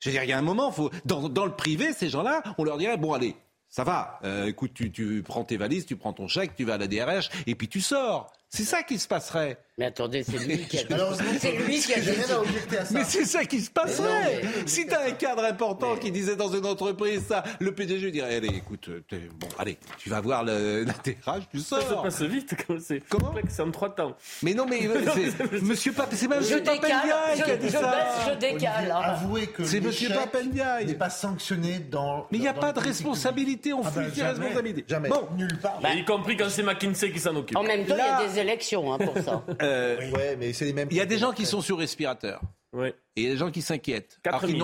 [0.00, 2.42] Je veux dire, il y a un moment, faut, dans, dans le privé, ces gens-là,
[2.58, 3.36] on leur dirait bon, allez,
[3.68, 6.74] ça va, euh, écoute, tu, tu prends tes valises, tu prends ton chèque, tu vas
[6.74, 8.32] à la DRH et puis tu sors.
[8.48, 9.58] C'est ça qui se passerait.
[9.78, 10.82] Mais attendez, c'est lui qui a
[11.38, 12.32] C'est lui qui a à dit.
[12.32, 12.94] objecter à ça.
[12.94, 14.08] Mais c'est ça qui se passerait.
[14.08, 17.44] Mais non, mais- Si tu as un cadre important qui disait dans une entreprise ça,
[17.60, 19.02] le PDG dirait allez, écoute, euh,
[19.38, 22.02] bon, allez, tu vas voir le, la DRH, tu Ça se sors.
[22.04, 24.16] passe vite, comme c'est Comment c'est en trois temps.
[24.42, 27.72] Mais non, mais euh, c'est Monsieur c'est même Je Monsieur qui a je, dit je
[27.72, 27.80] ça.
[27.82, 28.90] baisse, je décale.
[28.90, 29.00] hein.
[29.04, 32.26] Avouez que C'est Monsieur n'est pas sanctionné dans.
[32.32, 34.38] Mais il n'y a pas de responsabilité, on Ah ben, fuit les jamais.
[34.38, 34.84] responsabilités.
[34.88, 35.08] Jamais.
[35.10, 35.80] Bon, Nulle part.
[35.94, 37.58] y compris quand c'est McKinsey qui s'en occupe.
[37.58, 39.42] En même temps, il y a des élections hein, pour ça.
[39.66, 40.88] Euh, Ouais, mais c'est les mêmes.
[40.90, 42.40] Il y a des gens qui sont sur respirateur.
[42.74, 44.18] Et il y a des gens qui s'inquiètent.
[44.24, 44.56] Alors 4000.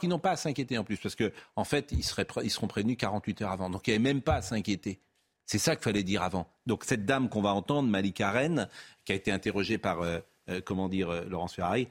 [0.00, 2.50] qu'ils n'ont- pas à s'inquiéter en plus, parce que en fait, ils, seraient, pré- ils
[2.50, 3.70] seront prévenus 48 heures avant.
[3.70, 5.00] Donc il n'y avait même pas à s'inquiéter.
[5.46, 6.46] C'est ça qu'il fallait dire avant.
[6.66, 8.68] Donc cette dame qu'on va entendre, Malika Rennes,
[9.04, 11.88] qui a été interrogée par, euh, euh, comment dire, euh, Laurence Ferrari,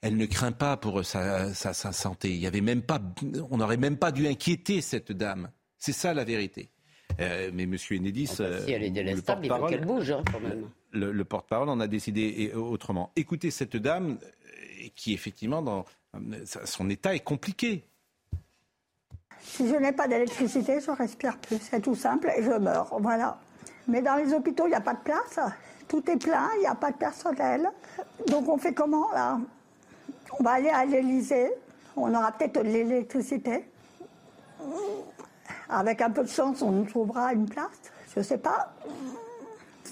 [0.00, 2.30] elle ne craint pas pour sa, sa- sa santé.
[2.30, 2.98] Il y avait même pas,
[3.50, 5.50] on n'aurait même pas dû inquiéter cette dame.
[5.76, 6.70] C'est ça la vérité.
[7.20, 10.22] Euh, mais Monsieur Enedis, euh, Si elle est le délestable, il faut qu'elle bouge hein,
[10.32, 10.70] quand même.
[10.92, 13.10] Le, le porte-parole en a décidé et- autrement.
[13.16, 17.84] Écoutez cette dame euh, qui, effectivement, dans euh, son état est compliqué.
[19.42, 21.58] Si je n'ai pas d'électricité, je respire plus.
[21.58, 22.94] C'est tout simple et je meurs.
[23.00, 23.38] Voilà.
[23.88, 25.38] Mais dans les hôpitaux, il n'y a pas de place.
[25.88, 27.68] Tout est plein, il n'y a pas de personnel.
[28.28, 29.40] Donc on fait comment là?
[30.38, 31.50] On va aller à l'Élysée.
[31.96, 33.64] On aura peut-être de l'électricité.
[35.68, 37.80] Avec un peu de chance, on trouvera une place.
[38.14, 38.72] Je ne sais pas.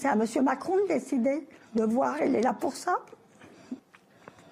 [0.01, 0.25] C'est à M.
[0.45, 2.99] Macron de décider, de voir, il est là pour ça.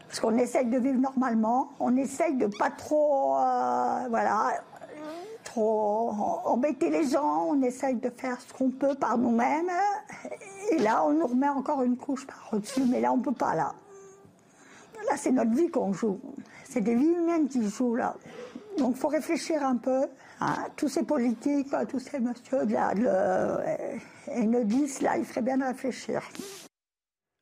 [0.09, 4.61] Parce qu'on essaye de vivre normalement, on essaye de pas trop, euh, voilà,
[5.45, 6.11] trop
[6.45, 9.71] embêter les gens, on essaye de faire ce qu'on peut par nous-mêmes.
[10.73, 13.55] Et là, on nous remet encore une couche par au-dessus, mais là, on peut pas,
[13.55, 13.73] là.
[15.09, 16.19] Là, c'est notre vie qu'on joue.
[16.65, 18.17] C'est des vies humaines qui jouent, là.
[18.79, 20.07] Donc, faut réfléchir un peu.
[20.41, 20.67] Hein.
[20.77, 22.75] Tous ces politiques, tous ces messieurs de,
[23.07, 26.23] euh, Enedis, là, il ferait bien de réfléchir.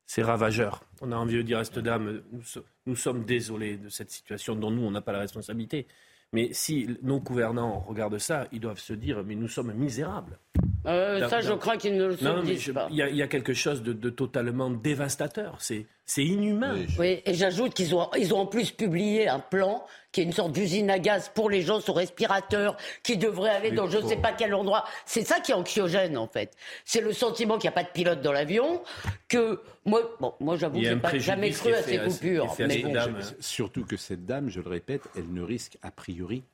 [0.07, 0.83] C'est ravageur.
[1.01, 2.43] On a envie de dire à cette dame, nous,
[2.87, 5.87] nous sommes désolés de cette situation dont nous, on n'a pas la responsabilité.
[6.35, 10.39] Mais si nos gouvernants regardent ça, ils doivent se dire, mais nous sommes misérables.
[10.87, 12.89] Euh, ça, je crois qu'ils ne le Non, mais je- pas.
[12.91, 15.57] il y, a- il y a quelque chose de, de totalement dévastateur.
[15.61, 16.75] C'est c'est inhumain.
[16.99, 20.33] Oui, et j'ajoute qu'ils ont, ils ont en plus publié un plan qui est une
[20.33, 23.97] sorte d'usine à gaz pour les gens sur respirateur, qui devrait aller Mais dans je
[23.99, 24.85] ne sais pas quel endroit.
[25.07, 26.53] C'est ça qui est anxiogène, en fait.
[26.85, 28.83] C'est le sentiment qu'il n'y a pas de pilote dans l'avion,
[29.29, 32.55] que moi, bon, moi j'avoue, j'ai un pas jamais cru à ces coupures.
[32.59, 32.93] Mais cette bon.
[32.93, 33.19] dame.
[33.41, 36.45] Surtout que cette dame, je le répète, elle ne risque a priori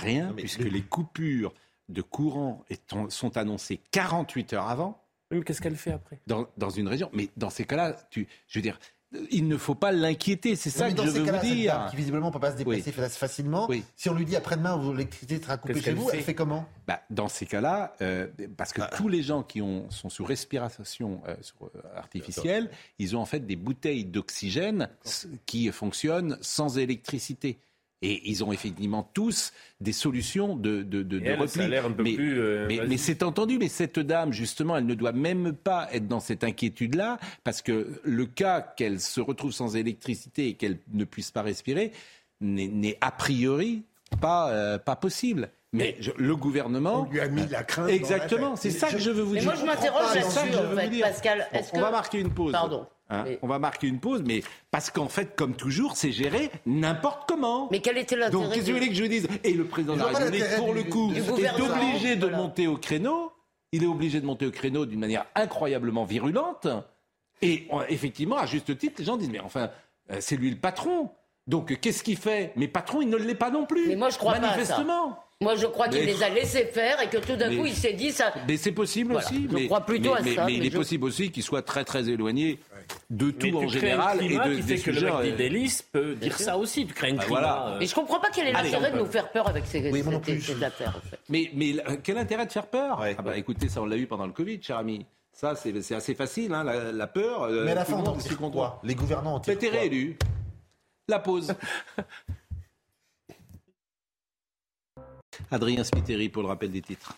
[0.00, 1.52] rien, puisque les coupures
[1.88, 5.02] de courant étant- sont annoncées 48 heures avant.
[5.30, 6.20] Mais qu'est-ce qu'elle fait après?
[6.26, 7.08] Dans, dans une région.
[7.12, 8.78] Mais dans ces cas-là, tu, je veux dire,
[9.30, 10.56] il ne faut pas l'inquiéter.
[10.56, 11.72] C'est ça que dans je ces veux vous dire.
[11.74, 13.68] dame qui visiblement ne peut pas se déplacer assez facilement.
[13.96, 16.66] Si on lui dit après-demain, vous- l'électricité sera coupée chez vous, fait elle fait comment?
[16.86, 18.90] Bah, dans ces cas-là, euh, parce que Ah.
[18.96, 23.26] tous les gens qui ont, sont sous respiration euh, sur, euh, artificielle, ils ont en
[23.26, 24.88] fait des bouteilles d'oxygène
[25.46, 27.58] qui fonctionnent sans électricité.
[28.02, 31.48] Et ils ont effectivement tous des solutions de, de, de, Et de elle, repli.
[31.48, 34.76] ça a l'air un peu mais, plus, euh, mais, c'est entendu, mais cette dame, justement,
[34.76, 39.20] elle ne doit même pas être dans cette inquiétude-là, parce que le cas qu'elle se
[39.20, 41.92] retrouve sans électricité et qu'elle ne puisse pas respirer
[42.40, 43.84] n'est n'est a priori
[44.20, 45.50] pas, euh, pas possible.
[45.72, 47.06] Mais je- le gouvernement.
[47.08, 49.50] On lui a mis la crainte Exactement, c'est ça que je veux vous Mais dire.
[49.50, 51.00] moi, je m'interroge C'est ça que là-dessus, je en veux fait.
[51.00, 51.48] Pascal.
[51.52, 52.52] Bon, on que- va marquer une pause.
[52.52, 52.86] Pardon.
[53.08, 56.50] Hein, Mais- On va marquer une pause, mais parce qu'en fait, comme toujours, c'est géré
[56.66, 57.68] n'importe comment.
[57.70, 59.28] Mais quel était l'intérêt Donc, qu'est-ce que vous voulez que je vous dise?
[59.44, 62.36] Et le président de la République, pour du- le coup, est obligé de voilà.
[62.36, 63.32] monter au créneau.
[63.72, 66.68] Il est obligé de monter au créneau d'une manière incroyablement virulente.
[67.40, 69.70] Et effectivement, à juste titre, les gens disent Mais enfin,
[70.10, 71.10] euh, c'est lui le patron.
[71.48, 72.52] Donc, qu'est-ce qu'il fait?
[72.56, 73.88] Mais patron, il ne l'est pas non plus.
[73.88, 74.84] Mais moi, je crois pas à ça.
[75.42, 77.66] Moi, je crois qu'il Mais- les a laissés faire et que tout d'un Mais- coup,
[77.66, 78.32] il s'est dit ça.
[78.48, 79.46] Mais c'est possible Voilà, aussi.
[79.50, 81.30] je mais, crois plutôt mais- à mais- ça, Mais il mais est je- possible aussi
[81.30, 82.58] qu'il soit très très éloigné
[83.10, 85.22] de tout en général un et de, qui des fait que le sujets, mec euh,
[85.30, 86.86] d'Idélis peut dire ça aussi.
[86.86, 87.66] Tu crées un Bah, voilà.
[87.68, 90.02] euh, Mais je comprends pas quel est l'intérêt de nous faire peur avec ces, Oui,
[90.02, 90.42] moi non ces- plus.
[90.42, 90.94] ces affaires.
[91.04, 91.18] En fait.
[91.28, 93.00] Mais, mais euh, quel intérêt de faire peur?
[93.18, 95.04] Ah bah écoutez, ça on l'a eu pendant le Covid, cher ami.
[95.32, 97.44] Ça c'est assez facile, hein, la, la peur.
[97.44, 99.78] euh, Mais à la fin, le on en Les gouvernants en tirent T'es quoi?
[99.78, 100.16] réélu.
[101.08, 101.54] La pause.
[105.50, 107.16] Adrien Spiteri pour le rappel des titres.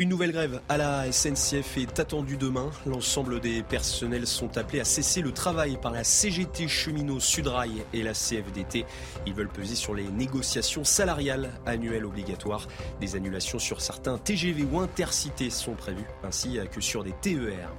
[0.00, 2.70] Une nouvelle grève à la SNCF est attendue demain.
[2.86, 8.02] L'ensemble des personnels sont appelés à cesser le travail par la CGT Cheminot Sudrail et
[8.02, 8.86] la CFDT.
[9.26, 12.66] Ils veulent peser sur les négociations salariales annuelles obligatoires.
[12.98, 17.70] Des annulations sur certains TGV ou intercités sont prévues, ainsi que sur des TER.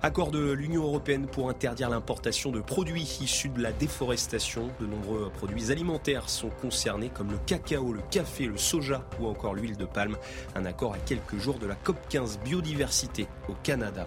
[0.00, 4.68] Accord de l'Union européenne pour interdire l'importation de produits issus de la déforestation.
[4.78, 9.56] De nombreux produits alimentaires sont concernés comme le cacao, le café, le soja ou encore
[9.56, 10.16] l'huile de palme.
[10.54, 14.06] Un accord à quelques jours de la COP15 biodiversité au Canada.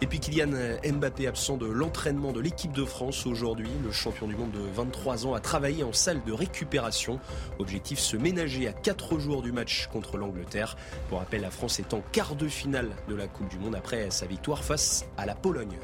[0.00, 3.70] Et puis Kylian Mbappé absent de l'entraînement de l'équipe de France aujourd'hui.
[3.82, 7.18] Le champion du monde de 23 ans a travaillé en salle de récupération.
[7.58, 10.76] Objectif se ménager à 4 jours du match contre l'Angleterre.
[11.08, 14.08] Pour rappel, la France est en quart de finale de la Coupe du Monde après
[14.12, 15.78] sa victoire face à la Pologne.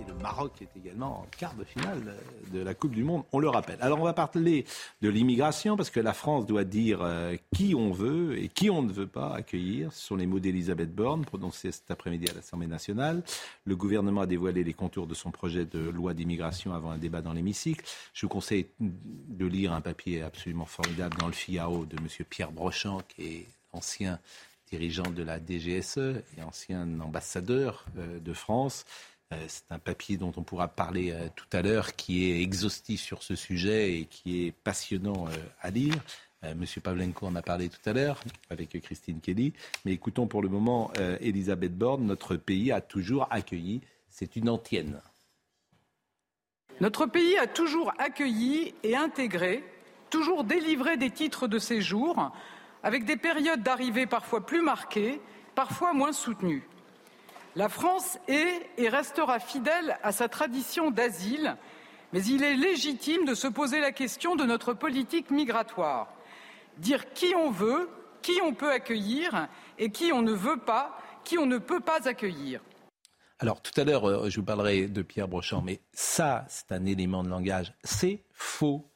[0.00, 2.16] Et le Maroc est également en quart de finale
[2.52, 3.78] de la Coupe du Monde, on le rappelle.
[3.80, 4.64] Alors on va parler
[5.00, 8.82] de l'immigration parce que la France doit dire euh, qui on veut et qui on
[8.82, 9.92] ne veut pas accueillir.
[9.92, 13.22] Ce sont les mots d'Elisabeth Borne prononcés cet après-midi à l'Assemblée nationale.
[13.64, 17.22] Le gouvernement a dévoilé les contours de son projet de loi d'immigration avant un débat
[17.22, 17.84] dans l'hémicycle.
[18.12, 22.06] Je vous conseille de lire un papier absolument formidable dans le FIAO de M.
[22.28, 24.18] Pierre Brochant, qui est ancien
[24.72, 28.86] dirigeant de la DGSE et ancien ambassadeur euh, de France.
[29.32, 33.02] Euh, c'est un papier dont on pourra parler euh, tout à l'heure, qui est exhaustif
[33.02, 35.26] sur ce sujet et qui est passionnant
[35.60, 35.96] à lire.
[36.56, 39.52] Monsieur Pavlenko en a parlé tout à l'heure avec Christine Kelly.
[39.84, 42.04] Mais écoutons pour le moment Elisabeth Borne.
[42.04, 43.80] Notre pays a toujours accueilli.
[44.10, 45.00] C'est une antienne.
[46.80, 49.62] Notre pays a toujours accueilli et intégré,
[50.10, 52.32] toujours délivré des titres de séjour
[52.82, 55.20] avec des périodes d'arrivée parfois plus marquées,
[55.54, 56.68] parfois moins soutenues.
[57.54, 61.56] La France est et restera fidèle à sa tradition d'asile,
[62.12, 66.08] mais il est légitime de se poser la question de notre politique migratoire.
[66.78, 67.90] Dire qui on veut,
[68.22, 72.08] qui on peut accueillir et qui on ne veut pas, qui on ne peut pas
[72.08, 72.62] accueillir.
[73.38, 76.86] Alors tout à l'heure, euh, je vous parlerai de Pierre Brochant, mais ça, c'est un
[76.86, 77.74] élément de langage.
[77.82, 78.88] C'est faux.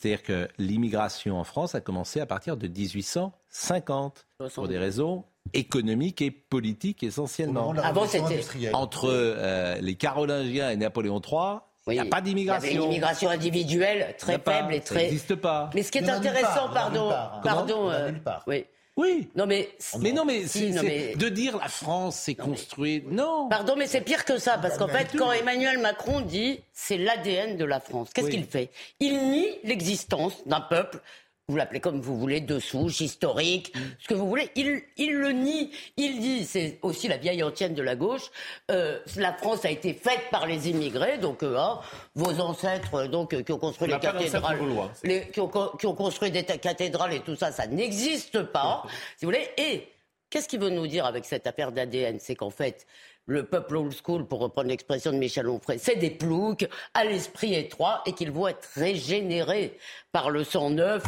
[0.00, 6.20] C'est-à-dire que l'immigration en France a commencé à partir de 1850 pour des raisons économiques
[6.20, 7.72] et politiques essentiellement.
[7.82, 11.60] Avant, c'était entre euh, les Carolingiens et Napoléon III.
[11.88, 12.68] Il n'y a pas d'immigration.
[12.68, 14.94] Il y avait une immigration individuelle très faible et très.
[14.94, 15.70] Ça n'existe pas.
[15.74, 18.10] Mais ce qui est intéressant, pardon, pardon, euh,
[18.46, 18.66] oui.
[18.96, 19.28] Oui.
[19.34, 19.68] Non mais
[20.00, 20.70] mais non mais, c'est
[21.16, 23.10] de dire la France s'est construite.
[23.10, 23.48] Non.
[23.48, 27.56] Pardon mais c'est pire que ça parce qu'en fait quand Emmanuel Macron dit c'est l'ADN
[27.56, 28.70] de la France, qu'est-ce qu'il fait?
[29.00, 31.00] Il nie l'existence d'un peuple
[31.48, 33.80] vous l'appelez comme vous voulez, de souche, historique, mm.
[34.00, 34.50] ce que vous voulez.
[34.56, 35.70] Il, il le nie.
[35.96, 38.30] Il dit, c'est aussi la vieille antienne de la gauche,
[38.70, 41.80] euh, la France a été faite par les immigrés, donc euh, hein,
[42.16, 44.58] vos ancêtres euh, donc, qui ont construit les cathédrales,
[45.04, 48.82] les, qui, ont, qui ont construit des cathédrales et tout ça, ça n'existe pas,
[49.16, 49.48] si vous voulez.
[49.56, 49.88] Et
[50.30, 52.86] qu'est-ce qu'il veut nous dire avec cette affaire d'ADN C'est qu'en fait,
[53.26, 57.54] le peuple old school, pour reprendre l'expression de Michel Onfray, c'est des ploucs à l'esprit
[57.54, 59.76] étroit et qu'ils vont être régénérés
[60.12, 61.02] par le sang neuf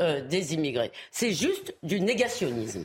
[0.00, 0.92] euh, des immigrés.
[1.10, 2.84] C'est juste du négationnisme.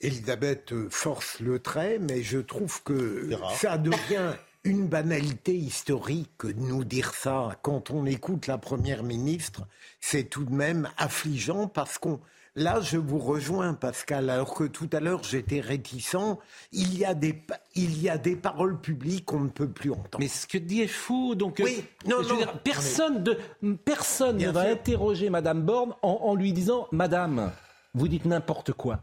[0.00, 6.84] Elisabeth force le trait, mais je trouve que ça devient une banalité historique de nous
[6.84, 7.56] dire ça.
[7.62, 9.62] Quand on écoute la Première ministre,
[10.00, 12.20] c'est tout de même affligeant parce qu'on
[12.56, 16.16] Là, je vous rejoins, Pascal, alors que tout à l'heure j'étais réticent.
[16.72, 20.18] Il y, a des, il y a des paroles publiques qu'on ne peut plus entendre.
[20.18, 21.34] Mais ce que dit est fou.
[21.34, 23.38] Donc, oui, non, non, personne, de,
[23.84, 27.52] personne ne va interroger Madame Borne en, lui disant Madame,
[27.94, 29.00] vous dites n'importe quoi.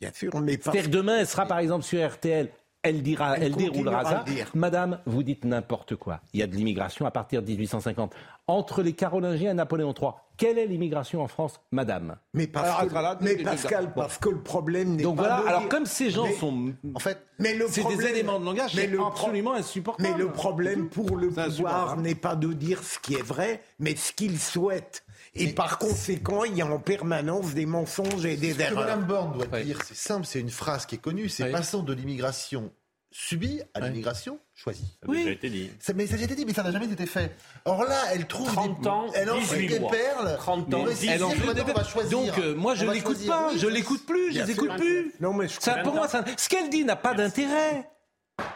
[0.00, 2.50] Bien sûr, mais C'est-à-dire demain, elle sera par exemple sur RTL
[2.82, 4.24] elle dira, elle, déroulera ça.
[4.54, 6.20] Madame, vous dites n'importe quoi.
[6.32, 8.14] Il y a de l'immigration à partir de 1850.
[8.46, 13.44] Entre les Carolingiens et Napoléon III, quelle est l'immigration en France, Madame Mais, parce que,
[13.44, 15.08] Pascal, parce que le problème n'est pas.
[15.10, 15.36] Donc voilà.
[15.46, 17.22] Alors comme ces gens sont, en fait,
[17.68, 20.08] c'est des éléments de langage, c'est absolument insupportable.
[20.08, 23.94] Mais le problème pour le pouvoir n'est pas de dire ce qui est vrai, mais
[23.96, 25.04] ce qu'il souhaite.
[25.34, 28.70] Et par conséquent, il y a en permanence des mensonges et des erreurs.
[28.70, 31.50] Ce que Mme Borne doit dire, c'est simple, c'est une phrase qui est connue, c'est
[31.50, 32.72] passons de l'immigration
[33.10, 34.84] subie à l'immigration choisie.
[35.02, 35.70] Ça a déjà été dit.
[35.80, 37.34] Ça, mais ça a été dit, mais ça n'a jamais été fait.
[37.64, 40.36] Or là, elle trouve 30 ans, elle en fait des perles.
[40.36, 42.08] 30 ans, elle en fait des perles.
[42.10, 45.12] Donc euh, moi, je l'écoute pas, je l'écoute plus, je les écoute plus.
[45.20, 47.88] Non, mais ça, pour moi, ça, ce qu'elle dit n'a pas d'intérêt.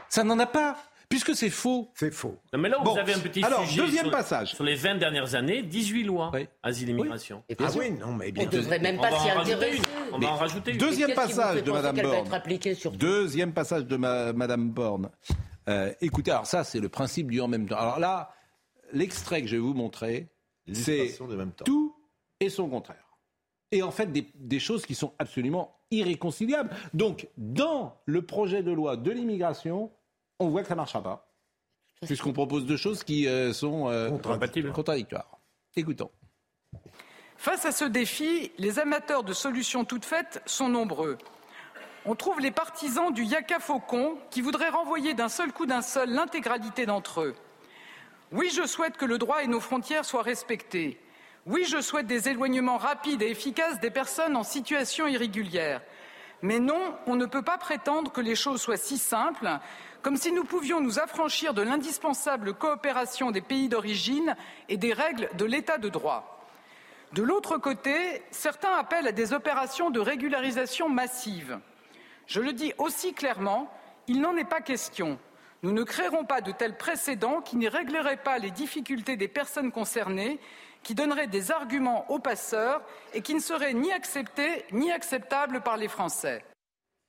[0.08, 0.76] Ça n'en a pas.
[1.08, 1.90] Puisque c'est faux.
[1.94, 2.36] C'est faux.
[2.52, 4.54] Non, mais là, vous avez un petit alors, sujet deuxième sur, passage.
[4.54, 7.44] sur les 20 dernières années, 18 lois asile-immigration.
[7.60, 9.82] Ah oui, non, mais bien On ne devrait même pas s'y intéresser.
[10.12, 10.78] On va en rajouter une.
[10.78, 12.96] Deuxième passage de Madame Borne.
[12.96, 15.10] Deuxième passage de ma, Madame Borne.
[15.68, 17.78] Euh, écoutez, alors ça, c'est le principe du en même temps.
[17.78, 18.34] Alors là,
[18.92, 20.28] l'extrait que je vais vous montrer,
[20.72, 21.16] c'est
[21.64, 21.96] tout
[22.40, 23.16] et son contraire.
[23.70, 26.70] Et en fait, des, des choses qui sont absolument irréconciliables.
[26.92, 29.90] Donc, dans le projet de loi de l'immigration,
[30.38, 31.30] on voit que ça ne marchera pas.
[32.02, 34.10] Puisqu'on propose deux choses qui euh, sont euh,
[34.72, 35.38] contradictoires.
[35.74, 36.10] Écoutons.
[37.36, 41.18] Face à ce défi, les amateurs de solutions toutes faites sont nombreux.
[42.06, 46.10] On trouve les partisans du Yaka Faucon qui voudraient renvoyer d'un seul coup d'un seul
[46.10, 47.34] l'intégralité d'entre eux.
[48.30, 51.00] Oui, je souhaite que le droit et nos frontières soient respectés.
[51.46, 55.80] Oui, je souhaite des éloignements rapides et efficaces des personnes en situation irrégulière.
[56.42, 59.48] Mais non, on ne peut pas prétendre que les choses soient si simples
[60.02, 64.36] comme si nous pouvions nous affranchir de l'indispensable coopération des pays d'origine
[64.68, 66.46] et des règles de l'état de droit.
[67.14, 71.58] De l'autre côté, certains appellent à des opérations de régularisation massive.
[72.26, 73.70] Je le dis aussi clairement,
[74.06, 75.18] il n'en est pas question.
[75.62, 79.72] Nous ne créerons pas de tels précédents qui n'y régleraient pas les difficultés des personnes
[79.72, 80.38] concernées,
[80.82, 82.82] qui donneraient des arguments aux passeurs
[83.14, 86.44] et qui ne seraient ni acceptés ni acceptables par les Français.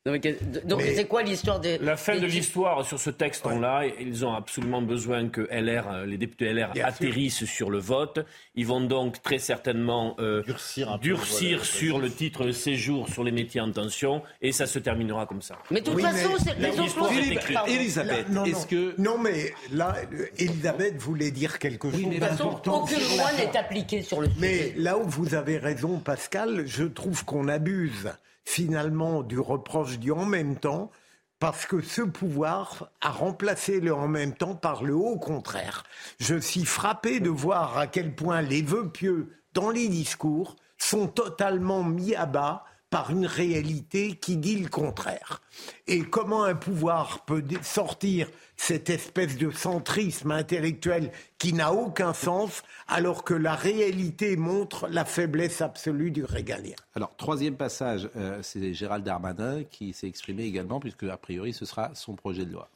[0.05, 1.79] Donc c'est quoi l'histoire des...
[1.79, 6.05] La fin des- de l'histoire sur ce texte-là, ils ont absolument besoin que LR, euh,
[6.05, 6.85] les députés LR Bien sûr.
[6.93, 8.19] atterrissent sur le vote.
[8.53, 12.51] Ils vont donc très certainement euh, Durcir un peu, durcir voilà, sur le titre de
[12.51, 15.57] séjour sur les métiers en tension et ça se terminera comme ça.
[15.71, 17.59] Mais de toute Oui, façon, mais- c'est- les Philippe.
[17.67, 18.45] Elisabeth, non, non.
[18.45, 18.93] est-ce que...
[19.01, 22.83] Non, mais là, euh, Elisabeth voulait dire quelque chose De toute façon, d'important.
[22.83, 24.73] aucune loi la n'est appliquée sur le Mais sujet.
[24.77, 28.11] là où vous avez raison, Pascal, je trouve qu'on abuse
[28.45, 30.91] finalement du reproche du en même temps,
[31.39, 35.83] parce que ce pouvoir a remplacé le en même temps par le au contraire.
[36.19, 41.07] Je suis frappé de voir à quel point les vœux pieux dans les discours sont
[41.07, 45.41] totalement mis à bas par une réalité qui dit le contraire.
[45.87, 52.63] Et comment un pouvoir peut sortir cette espèce de centrisme intellectuel qui n'a aucun sens
[52.87, 56.75] alors que la réalité montre la faiblesse absolue du régalien?
[56.95, 61.65] Alors, troisième passage, euh, c'est Gérald Darmanin qui s'est exprimé également, puisque a priori ce
[61.65, 62.69] sera son projet de loi.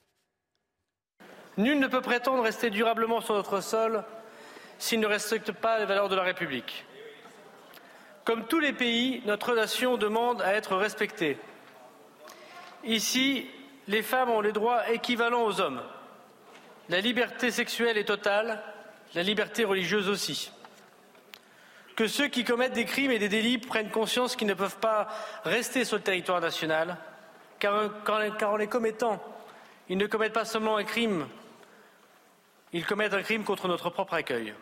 [1.58, 4.04] Nul ne peut prétendre rester durablement sur notre sol
[4.78, 6.86] s'il ne respecte pas les valeurs de la République.
[8.30, 11.36] Comme tous les pays, notre nation demande à être respectée.
[12.84, 13.48] Ici,
[13.88, 15.82] les femmes ont les droits équivalents aux hommes.
[16.90, 18.62] La liberté sexuelle est totale,
[19.16, 20.52] la liberté religieuse aussi.
[21.96, 25.08] Que ceux qui commettent des crimes et des délits prennent conscience qu'ils ne peuvent pas
[25.44, 26.98] rester sur le territoire national,
[27.58, 27.90] car,
[28.38, 29.20] car en les commettant,
[29.88, 31.28] ils ne commettent pas seulement un crime,
[32.74, 34.54] ils commettent un crime contre notre propre accueil.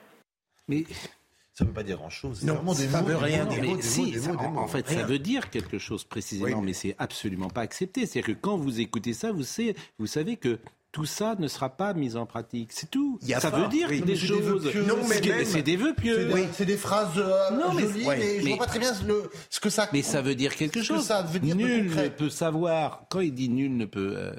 [1.58, 2.43] Ça ne veut pas dire grand-chose.
[2.43, 3.63] Non, vraiment des ça mots, veut rien dire.
[3.63, 3.70] Mais
[4.38, 8.06] en, fait, ça veut dire quelque chose précisément, Oui, mais- mais c'est absolument pas accepté.
[8.06, 10.60] C'est-à-dire que quand vous écoutez ça, vous, savez, vous savez que
[10.91, 12.70] tout ça ne sera pas mis en pratique.
[12.74, 13.17] C'est tout.
[13.24, 14.02] Il y a ça pas, veut dire oui.
[14.02, 14.70] des Mais choses.
[14.70, 14.84] pieux.
[14.84, 15.15] Non, mais
[15.46, 16.26] C'est des vœux C'est pieux.
[16.32, 18.80] des, c'est des phrases euh, Non, mais- jolies, ouais, mais je mais- vois pas très
[18.80, 19.89] bien le- ce que ça.
[19.93, 21.06] Mais ça veut dire quelque que chose.
[21.06, 24.32] ça veut dire nul ne peut savoir, quand il dit nul ne peut euh,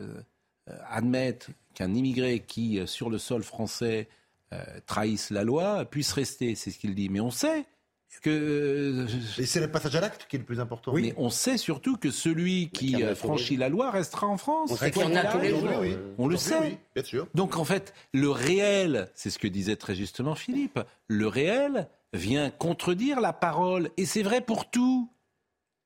[0.71, 4.09] euh, admettre qu'un immigré qui, sur le sol français,
[4.53, 6.55] euh, trahisse la loi, puisse rester.
[6.55, 7.09] C'est ce qu'il dit.
[7.09, 7.67] Mais on sait
[8.23, 8.31] que.
[8.31, 9.07] euh,
[9.41, 10.93] Et c'est le passage à l'acte qui est le plus important.
[10.95, 14.71] Mais on sait surtout que celui qui euh, franchit la loi restera en France.
[14.73, 15.63] On sait en a tous les jours.
[15.81, 15.97] Oui, oui.
[16.19, 16.59] On le Oui, sait.
[16.61, 17.27] oui, bien sûr.
[17.35, 22.51] Donc en fait, le réel, c'est ce que disait très justement Philippe, le réel vient
[22.51, 23.91] contredire la parole.
[23.99, 25.11] Et c'est vrai pour tout.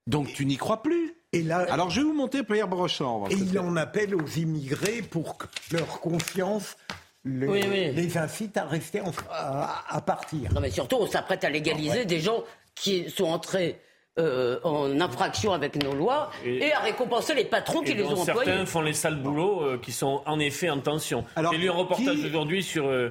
[0.07, 1.13] Donc tu n'y crois plus.
[1.33, 3.25] Et là, Alors je vais vous monter Pierre Brochant.
[3.29, 6.77] et il en appelle aux immigrés pour que leur confiance
[7.25, 7.91] les, Oui, oui.
[7.93, 10.51] les incite à rester en- à, à partir.
[10.53, 12.43] Non, mais surtout, on s'apprête à légaliser des gens
[12.75, 13.79] qui sont entrés
[14.19, 18.09] euh, en infraction avec nos lois et, Et- à récompenser les patrons qui les ont
[18.15, 18.45] employés.
[18.51, 21.25] certains font les sales boulots euh, qui sont en effet en tension.
[21.35, 23.09] Alors, J'ai lu un reportage qui- aujourd'hui sur euh,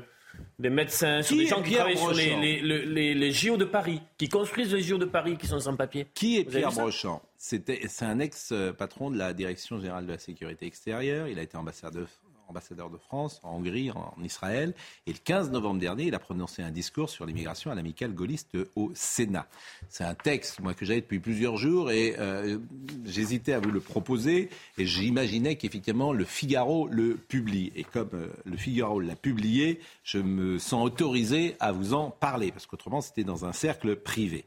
[0.60, 3.14] des médecins, sur Qui des gens qui Pierre travaillent sur les, Brochant les, les, les-
[3.14, 6.06] les JO de Paris, qui construisent les JO de Paris, qui sont sans papier.
[6.14, 7.20] Qui est Vous Pierre Brochant?
[7.36, 11.26] C'était, C'est un ex-patron de la Direction générale de la sécurité extérieure.
[11.26, 12.06] Il a été ambassadeur,
[12.52, 14.74] ambassadeur de France en Hongrie, en, Israël.
[15.06, 18.56] Et le 15 novembre dernier, il a prononcé un discours sur l'immigration à l'amicale gaulliste
[18.76, 19.46] au Sénat.
[19.88, 22.58] C'est un texte, moi, que j'avais depuis plusieurs jours et euh,
[23.06, 24.50] j'hésitais à vous le proposer.
[24.76, 27.72] Et j'imaginais qu'effectivement, le Figaro le publie.
[27.74, 32.52] Et comme euh, le Figaro l'a publié, je me sens autorisé à vous en parler.
[32.52, 34.44] Parce qu'autrement, c'était dans un cercle privé.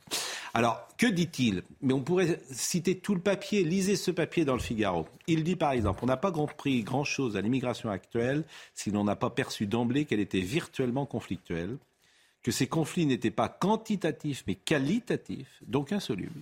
[0.54, 1.64] Alors, que dit-il?
[1.82, 3.66] Mais on pourrait citer tout le papier.
[3.66, 5.06] Lisez ce papier dans le Figaro.
[5.28, 8.44] Il dit par exemple, on n'a pas compris grand-chose à l'immigration actuelle
[8.76, 11.78] si l'on n'a pas perçu d'emblée qu'elle était virtuellement conflictuelle,
[12.44, 16.42] que ces conflits n'étaient pas quantitatifs mais qualitatifs, donc insolubles,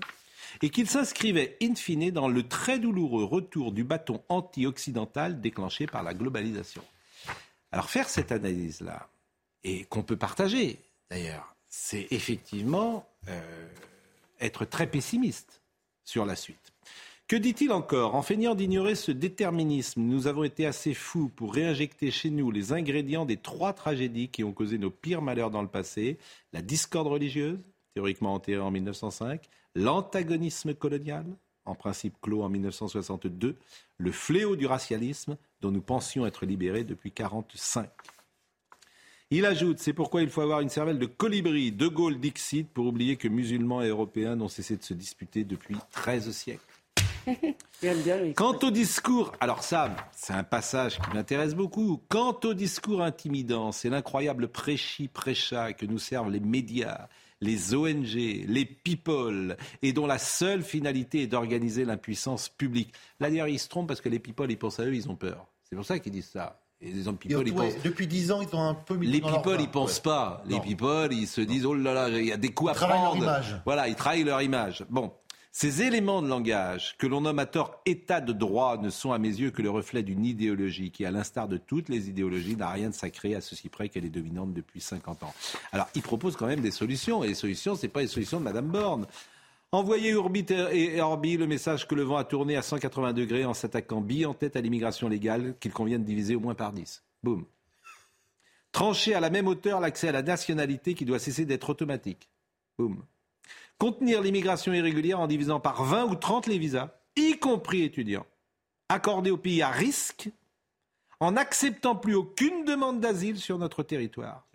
[0.61, 6.03] et qu'ils s'inscrivaient in fine dans le très douloureux retour du bâton anti-occidental déclenché par
[6.03, 6.83] la globalisation.
[7.71, 9.07] Alors faire cette analyse-là,
[9.63, 10.77] et qu'on peut partager
[11.09, 13.67] d'ailleurs, c'est effectivement euh,
[14.41, 15.61] être très pessimiste
[16.03, 16.72] sur la suite.
[17.27, 18.15] Que dit-il encore?
[18.15, 22.73] En feignant d'ignorer ce déterminisme, nous avons été assez fous pour réinjecter chez nous les
[22.73, 26.17] ingrédients des trois tragédies qui ont causé nos pires malheurs dans le passé
[26.51, 27.59] la discorde religieuse,
[27.93, 29.41] théoriquement enterrée en 1905,
[29.73, 31.25] l'antagonisme colonial,
[31.63, 33.55] en principe clos en 1962,
[33.97, 37.89] le fléau du racialisme dont nous pensions être libérés depuis 1945.
[39.31, 42.85] Il ajoute, c'est pourquoi il faut avoir une cervelle de colibri, de Gaulle, Dixit, pour
[42.85, 46.72] oublier que musulmans et européens n'ont cessé de se disputer depuis 13 siècles.
[48.35, 52.01] Quant au discours, alors ça, c'est un passage qui m'intéresse beaucoup.
[52.09, 57.07] Quant au discours intimidant, c'est l'incroyable prêchi prêcha que nous servent les médias,
[57.41, 62.93] les ONG, les people, et dont la seule finalité est d'organiser l'impuissance publique.
[63.19, 65.15] Là, d'ailleurs, ils se trompent parce que les people, ils pensent à eux, ils ont
[65.15, 65.47] peur.
[65.69, 66.59] C'est pour ça qu'ils disent ça.
[66.81, 67.83] les hommes Et people, ils ouais, pensent.
[67.83, 69.97] Depuis 10 ans, ils ont un peu mis Les dans leur people, vin, ils pensent
[69.97, 70.03] ouais.
[70.03, 70.41] pas.
[70.45, 70.61] Les Non.
[70.61, 72.97] people, ils se disent oh là là, il y a des coups à Ils travaillent
[73.01, 73.23] leur prendre.
[73.23, 73.61] image.
[73.65, 74.85] Voilà, ils travaillent leur image.
[74.89, 75.11] Bon,
[75.55, 79.19] ces éléments de langage que l'on nomme à tort état de droit ne sont à
[79.19, 82.71] mes yeux que le reflet d'une idéologie qui, à l'instar de toutes les idéologies, n'a
[82.71, 85.33] rien de sacré à ceci près qu'elle est dominante depuis 50 ans.
[85.71, 88.45] Alors, ils proposent quand même des solutions, et les solutions, c'est pas les solutions de
[88.45, 89.05] Madame Borne.
[89.71, 93.53] Envoyez Urbit et Orbi le message que le vent a tourné à 180 degrés en
[93.53, 97.03] s'attaquant bille en tête à l'immigration légale qu'il convient de diviser au moins par 10.
[97.21, 97.45] Boum.
[98.71, 102.27] Trancher à la même hauteur l'accès à la nationalité qui doit cesser d'être automatique.
[102.79, 103.03] Boum.
[103.77, 108.25] Contenir l'immigration irrégulière en divisant par 20 ou 30 les visas, y compris étudiants.
[108.89, 110.29] Accorder aux pays à risque
[111.19, 114.47] en n'acceptant plus aucune demande d'asile sur notre territoire.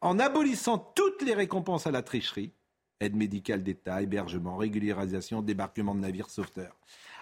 [0.00, 2.52] En abolissant toutes les récompenses à la tricherie,
[3.00, 6.76] aide médicale d'État, hébergement, régularisation, débarquement de navires sauveteurs.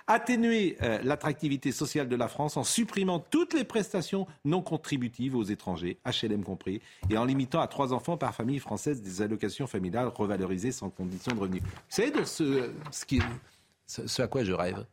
[0.06, 5.44] Atténuer euh, l'attractivité sociale de la France en supprimant toutes les prestations non contributives aux
[5.44, 6.80] étrangers, HLM compris,
[7.10, 11.32] et en limitant à trois enfants par famille française des allocations familiales revalorisées sans condition
[11.34, 11.60] de revenu.
[11.60, 13.20] Vous savez de ce, ce, qui,
[13.86, 14.84] ce, ce à quoi je rêve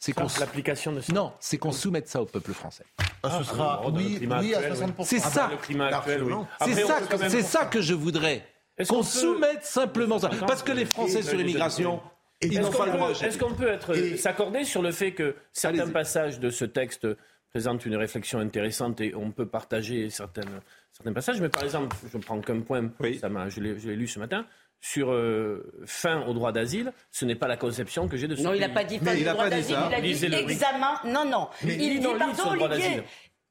[0.00, 2.84] c'est qu'on l'application de Non, c'est qu'on soumette ça au peuple français.
[3.24, 5.04] Ah, ce sera le oui, à actuel, 60%.
[5.04, 5.48] C'est Ah ça.
[5.48, 6.34] bah, oui.
[6.72, 8.46] C'est ça, c'est que je voudrais.
[8.88, 10.30] Qu'on peut- soumette simplement ça.
[10.46, 12.00] Parce que les Français sur l'immigration,
[12.40, 17.06] Est-ce qu'on peut, être s'accorder sur le fait que certains passages de ce texte
[17.50, 20.60] présentent une réflexion intéressante et on peut partager certaines,
[20.92, 24.18] certains passages Mais par exemple, je prends qu'un point, ça m'a- je l'ai lu ce
[24.18, 24.46] matin,
[24.80, 28.42] sur euh, fin au droit d'asile, ce n'est pas la conception que j'ai de ce
[28.42, 31.00] Non, il n'a pas dit fin du droit d'asile, il a dit examen.
[31.04, 31.48] Non, non.
[31.64, 33.04] Mais il dit, pardon, sur le droit Olivier, d'asile.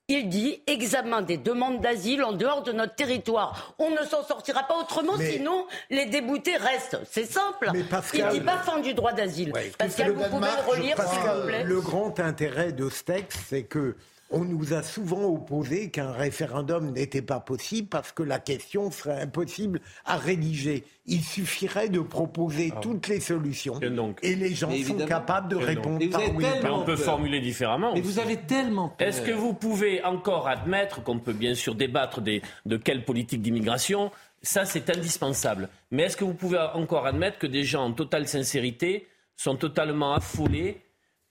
[0.09, 3.73] Il dit examen des demandes d'asile en dehors de notre territoire.
[3.77, 6.97] On ne s'en sortira pas autrement, Mais- sinon les déboutés restent.
[7.11, 7.69] C'est simple.
[7.73, 9.51] Mais il Pascal- dit pas fin du droit d'asile.
[9.77, 11.63] Pascal, vous pouvez le relire, s'il vous plaît.
[11.65, 13.97] le grand intérêt de ce texte, c'est que
[14.29, 19.21] on nous a souvent opposé qu'un référendum n'était pas possible parce que la question serait
[19.21, 20.83] impossible à rédiger.
[21.05, 23.79] Il suffirait de proposer toutes les solutions
[24.21, 27.93] et les gens sont capables de répondre par oui on peut formuler différemment.
[27.93, 28.09] Mais aussi.
[28.11, 29.07] vous avez tellement peur.
[29.07, 33.41] Est-ce que vous pouvez encore admettre qu'on peut bien sûr débattre des- de quelle politique
[33.41, 34.11] d'immigration?
[34.41, 35.69] Ça, c'est indispensable.
[35.91, 40.13] Mais est-ce que vous pouvez encore admettre que des gens en totale sincérité sont totalement
[40.13, 40.81] affolés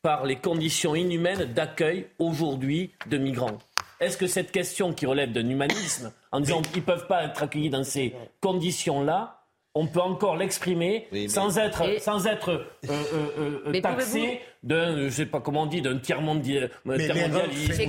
[0.06, 3.58] par les conditions inhumaines d'accueil aujourd'hui de migrants.
[3.98, 7.42] Est-ce que cette question qui relève d'un humanisme, en disant qu'ils ne peuvent pas être
[7.42, 9.35] accueillis dans ces conditions-là,
[9.76, 14.40] on peut encore l'exprimer Oui, mais- sans être, Et- sans être euh, euh, euh, taxé
[14.62, 15.98] d'un, je sais pas comment on dit, d'un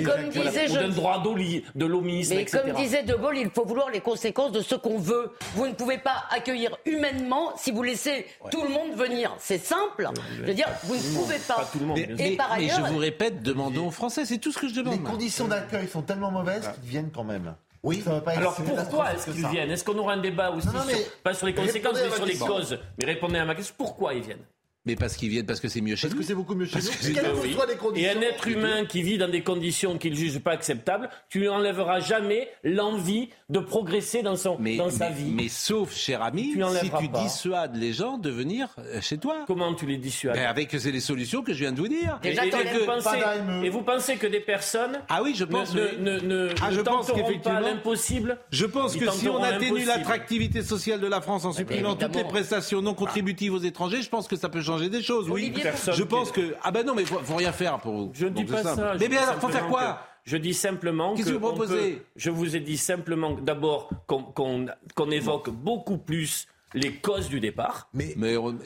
[0.03, 2.59] comme disait ou je- d'un droit d'oli- de l'homisme, Mais etc.
[2.65, 5.31] comme disait De Gaulle, il faut vouloir les conséquences de ce qu'on veut.
[5.55, 9.35] Vous ne pouvez pas accueillir humainement si vous laissez tout le monde venir.
[9.39, 10.09] C'est simple.
[10.39, 11.67] Je veux dire, vous ne pouvez pas.
[11.95, 14.59] Mais, Et mais- par mais ailleurs, je vous répète, demandons aux Français, c'est tout ce
[14.59, 14.93] que je demande.
[14.93, 17.55] Les conditions d'accueil sont tellement mauvaises qu'ils viennent quand même.
[17.87, 19.71] Oui, ça va pas être Alors pourquoi est-ce qu'ils viennent?
[19.71, 22.09] Est-ce qu'on aura un débat aussi Non, non, mais sur, pas sur les conséquences, mais
[22.09, 22.79] ma sur les causes?
[22.99, 24.43] Mais répondez à ma question, pourquoi ils viennent?
[24.87, 26.71] Mais parce qu'ils viennent, parce que c'est mieux chez Parce que c'est beaucoup mieux chez
[26.73, 26.91] Parce nous.
[26.93, 27.53] que c'est- Quelles que Oui.
[27.53, 28.11] soient les Et conditions.
[28.17, 31.99] un être humain qui vit dans des conditions qu'il juge pas acceptables, tu lui enlèveras
[31.99, 35.31] jamais l'envie de progresser dans, son, Mais, dans sa mais- vie.
[35.35, 37.21] mais sauf, cher ami, Tu si tu pas.
[37.21, 39.43] dissuades les gens de venir euh, chez toi.
[39.45, 42.19] Comment tu les dissuades Ben, Avec les solutions que je viens de vous dire.
[42.23, 42.35] Et, et- et
[42.79, 43.17] vous pensez,
[43.63, 45.87] et vous pensez que des personnes Ah oui, je pense, ne, oui.
[45.99, 49.41] ne, ne, Ah, ne je pense tenteront qu'effectivement- pas l'impossible Je pense que si on
[49.43, 54.01] atténue l'attractivité sociale de la France en supprimant toutes les prestations non contributives aux étrangers,
[54.01, 55.29] je pense que ça peut changer des choses.
[55.29, 58.11] Oui, Personne je pense que ah ben non, mais faut, faut rien faire pour vous.
[58.13, 58.81] Je ne dis pas simple.
[58.81, 58.93] ça.
[58.99, 61.47] Mais bien alors, faut faire simplement quoi que- Je dis simplement Qu'est-ce que que vous
[61.47, 64.65] proposez peut- je vous ai dit simplement d'abord qu'on qu'on-
[64.95, 66.47] qu'on évoque beaucoup plus
[66.77, 67.89] les causes du départ.
[67.93, 68.15] Mais,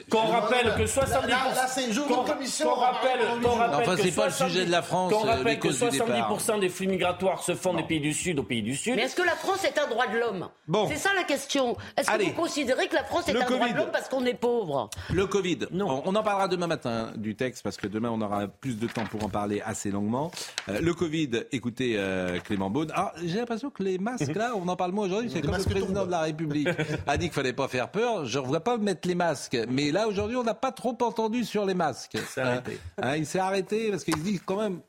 [0.09, 1.28] Qu'on rappelle que 70%.
[1.28, 2.70] Là, là, c'est une journée qu'on- de commission.
[2.70, 5.26] qu'on rappelle, qu'on rappelle Enfin, que c'est pas le 70 sujet de la France, Qu'on
[5.26, 6.07] euh, rappelle les que causes du départ.
[6.07, 8.95] 70% des flux migratoires se font des pays du Sud aux pays du Sud.
[8.95, 10.49] mais est-ce que la France est un droit de l'homme?
[10.68, 10.88] Bon.
[10.89, 11.76] C'est ça la question.
[11.97, 12.26] Est-ce que Allez.
[12.26, 14.89] vous considérez que la France est Le un droit de l'homme parce qu'on est pauvre?
[15.12, 15.59] Le Covid.
[15.74, 18.88] On, on en parlera demain matin du texte parce que demain on aura plus de
[18.88, 20.32] temps pour en parler assez longuement.
[20.70, 22.91] Euh, le Covid, écoutez euh, Clément Beaune.
[22.95, 25.30] Ah, j'ai l'impression que les masques là, on en parle moins aujourd'hui.
[25.30, 26.07] C'est Les comme le masques président tombent.
[26.07, 26.68] de la République
[27.07, 28.01] a dit qu'il fallait pas faire peur.
[28.26, 29.58] Je ne vois pas mettre les masques.
[29.70, 32.18] Mais là aujourd'hui, on n'a pas trop entendu sur les masques.
[32.18, 32.80] s'est arrêté.
[33.02, 34.82] Hein, il s'est arrêté parce qu'il se dit quand même.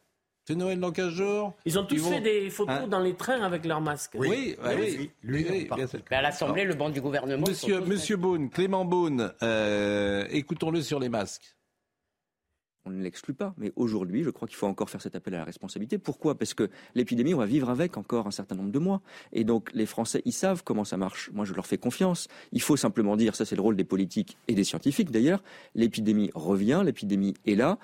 [0.45, 1.55] C'est Noël dans 15 jours.
[1.65, 4.17] Ils ont tous vont- fait des photos Hein dans les trains avec leurs masques.
[4.19, 5.69] Oui, oui, oui, oui, lui,
[6.11, 7.47] À l'Assemblée, le banc du gouvernement.
[7.47, 11.55] Monsieur, Monsieur Beaune, Clément Beaune, euh, écoutons-le sur les masques.
[12.85, 15.39] On ne l'exclut pas, mais aujourd'hui, je crois qu'il faut encore faire cet appel à
[15.39, 15.99] la responsabilité.
[15.99, 16.37] Pourquoi?
[16.37, 19.03] Parce que l'épidémie, on va vivre avec encore un certain nombre de mois.
[19.33, 21.31] Et donc, les Français, ils savent comment ça marche.
[21.33, 22.27] Moi, je leur fais confiance.
[22.51, 25.45] Il faut simplement dire, ça c'est le rôle des politiques et des scientifiques d'ailleurs,
[25.77, 27.79] l'épidémie revient, l'épidémie est là.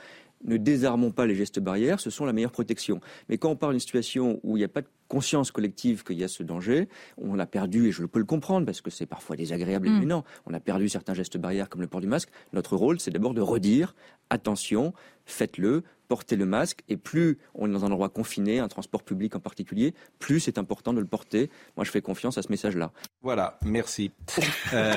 [0.44, 3.00] Ne désarmons pas les gestes barrières, ce sont la meilleure protection.
[3.28, 6.18] Mais quand on parle d'une situation où il n'y a pas de conscience collective qu'il
[6.18, 6.88] y a ce danger.
[7.16, 10.00] On a perdu, et je peux le comprendre, parce que c'est parfois désagréable et Mm.
[10.00, 12.28] gênant, on a perdu certains gestes barrières comme le port du masque.
[12.52, 13.94] Notre rôle, c'est d'abord de redire,
[14.30, 14.92] attention,
[15.28, 19.36] faites-le, portez le masque, et plus on est dans un endroit confiné, un transport public
[19.36, 21.50] en particulier, plus c'est important de le porter.
[21.76, 22.90] Moi, je fais confiance à ce message-là.
[23.22, 24.10] Voilà, merci.
[24.74, 24.92] Euh,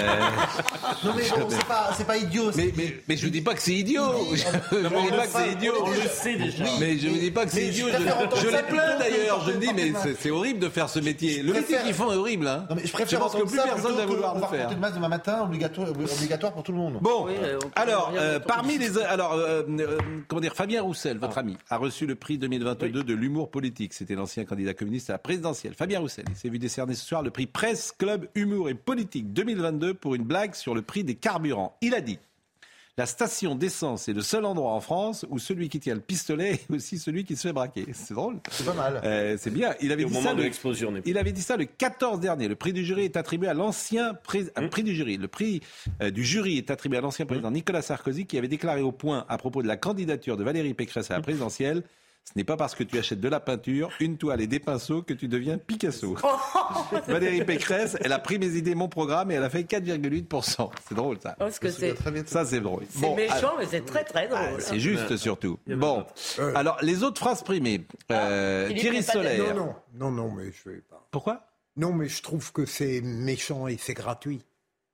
[1.05, 2.51] Non mais bon, c'est pas, pas idiot.
[2.57, 4.03] Mais, mais, mais je ne dis pas que c'est idiot.
[4.31, 5.73] Je ne dis pas que c'est idiot.
[5.85, 6.65] On le sait déjà.
[6.79, 7.87] Mais je ne dis pas que c'est idiot.
[7.89, 8.01] je Je,
[8.49, 9.41] je plutôt que d'ailleurs.
[9.47, 11.41] Je me dis, mais c'est- horrible de faire ce métier.
[11.41, 12.47] Le métier qu'ils font est horrible.
[12.47, 12.65] Hein.
[12.69, 14.59] Non, mais je préfère pense que plus ça personne va vouloir on le faire.
[14.61, 16.97] porter le masque demain matin obligatoire, obligatoire pour tout le monde.
[17.01, 18.97] Bon, euh, alors, euh, parmi les.
[18.99, 19.97] Alors, euh, euh,
[20.27, 23.93] comment dire, Fabien Roussel, votre ami, a reçu le prix 2022 de l'humour politique.
[23.93, 25.73] C'était l'ancien candidat communiste à la présidentielle.
[25.73, 29.33] Fabien Roussel, il s'est vu décerner ce soir le prix Presse Club Humour et Politique
[29.33, 31.77] 2022 pour une blague sur le prix des carburants.
[31.81, 32.19] Il a dit.
[32.97, 36.51] La station d'essence est le seul endroit en France où celui qui tient le pistolet
[36.69, 37.85] est aussi celui qui se fait braquer.
[37.93, 38.39] C'est drôle.
[38.51, 38.99] C'est pas mal.
[39.05, 39.73] Euh, c'est bien.
[39.81, 40.33] Il avait dit ça.
[40.33, 42.49] de le- l'explosion, on est- Il avait dit ça le 14 dernier.
[42.49, 44.65] Le prix du jury est attribué à l'ancien pré- Hum.
[44.65, 45.15] un prix du jury.
[45.17, 45.61] Le prix
[46.01, 49.25] euh, du jury est attribué à l'ancien président Nicolas Sarkozy qui avait déclaré au point
[49.29, 51.15] à propos de la candidature de Valérie Pécresse Hum.
[51.15, 51.83] à la présidentielle.
[52.23, 55.01] Ce n'est pas parce que tu achètes de la peinture, une toile et des pinceaux
[55.01, 56.15] que tu deviens Picasso.
[57.07, 60.69] Valérie Pécresse, elle a pris mes idées, mon programme et elle a fait 4,8%.
[60.87, 61.35] C'est drôle ça.
[61.59, 61.95] Que c'est
[62.27, 62.83] Ça c'est drôle.
[62.89, 64.59] c'est Bon, méchant, alors- mais c'est très très drôle.
[64.61, 65.59] c'est juste surtout.
[65.67, 66.05] Bon,
[66.55, 67.85] alors les autres phrases primées.
[68.11, 69.55] Euh, Philippe Thierry Solaire.
[69.55, 71.05] Non, non, non, non, mais je vais pas.
[71.11, 71.47] Pourquoi?
[71.75, 74.41] Non, mais je trouve que c'est méchant et c'est gratuit.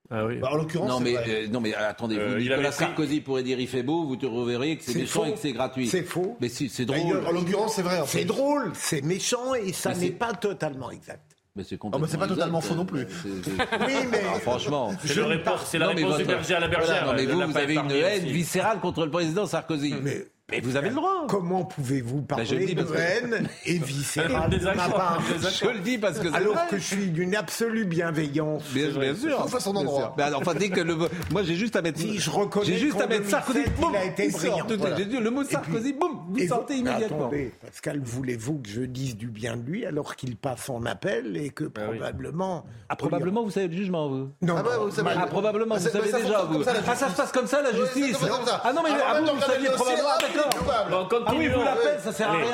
[0.09, 0.37] Ah oui.
[0.37, 1.25] Bah, en l'occurrence, Non c'est mais, vrai.
[1.27, 4.15] euh, non mais attendez, vous, Euh, Nicolas pris- Sarkozy pourrait dire il fait beau, vous
[4.15, 5.25] te reverriez que c'est méchant faux.
[5.29, 5.87] et que c'est gratuit.
[5.87, 6.37] C'est faux.
[6.39, 7.25] Mais si, c'est drôle.
[7.27, 8.01] En l'occurrence, c'est vrai.
[8.05, 11.23] C'est drôle, c'est méchant et ça n'est pas totalement exact.
[11.57, 12.69] Mais c'est Ah, bah, c'est pas totalement exact.
[12.71, 13.05] faux non plus.
[13.23, 13.49] C'est-
[13.87, 14.91] Oui, mais Ah, franchement.
[15.03, 17.03] C'est le réponse- c'est la réponse du votre- berger à la bergère.
[17.03, 18.31] Voilà, non, mais vous, l'a vous avez une haine aussi.
[18.31, 19.95] viscérale contre le président Sarkozy.
[20.03, 21.25] Mais, Mais vous avez le droit.
[21.27, 25.67] Comment pouvez-vous parler je le dis de que- haine et viscérale de ma part Je
[25.67, 26.67] le dis parce que c'est Alors vrai.
[26.69, 28.63] que je suis d'une absolue bienveillance.
[28.73, 29.41] Bien, bien sûr.
[29.41, 30.13] Sauf à son Bien endroit.
[30.17, 30.95] Mais alors, enfin, dès que le,
[31.31, 31.99] moi, j'ai juste à mettre.
[31.99, 33.59] Si, je reconnais J'ai juste à mettre Sarkozy.
[33.65, 34.95] 2007, Boum, il a été il brillant, voilà.
[34.95, 35.91] Dit le mot puis- Sarkozy.
[35.91, 37.17] Boum, vous Et sortez mais immédiatement.
[37.27, 41.35] Attendez, Pascal, voulez-vous que je dise du bien de lui alors qu'il passe en appel
[41.35, 41.97] et que Ah oui.
[41.97, 42.63] probablement.
[42.87, 44.29] Ah, probablement, vous savez le jugement, vous.
[44.41, 46.61] Non, Ah bah, non, vous savez- Ah, probablement, Ah, vous c'est- savez déjà, vous.
[46.61, 47.17] Ah, ça se justice.
[47.17, 48.15] passe comme ça, la justice.
[48.63, 50.07] Ah non, mais ah, vous, vous saviez probablement.
[50.38, 51.57] Bon, Ah oui, continuons.
[51.59, 52.45] vous l'appelez, ça sert à rien.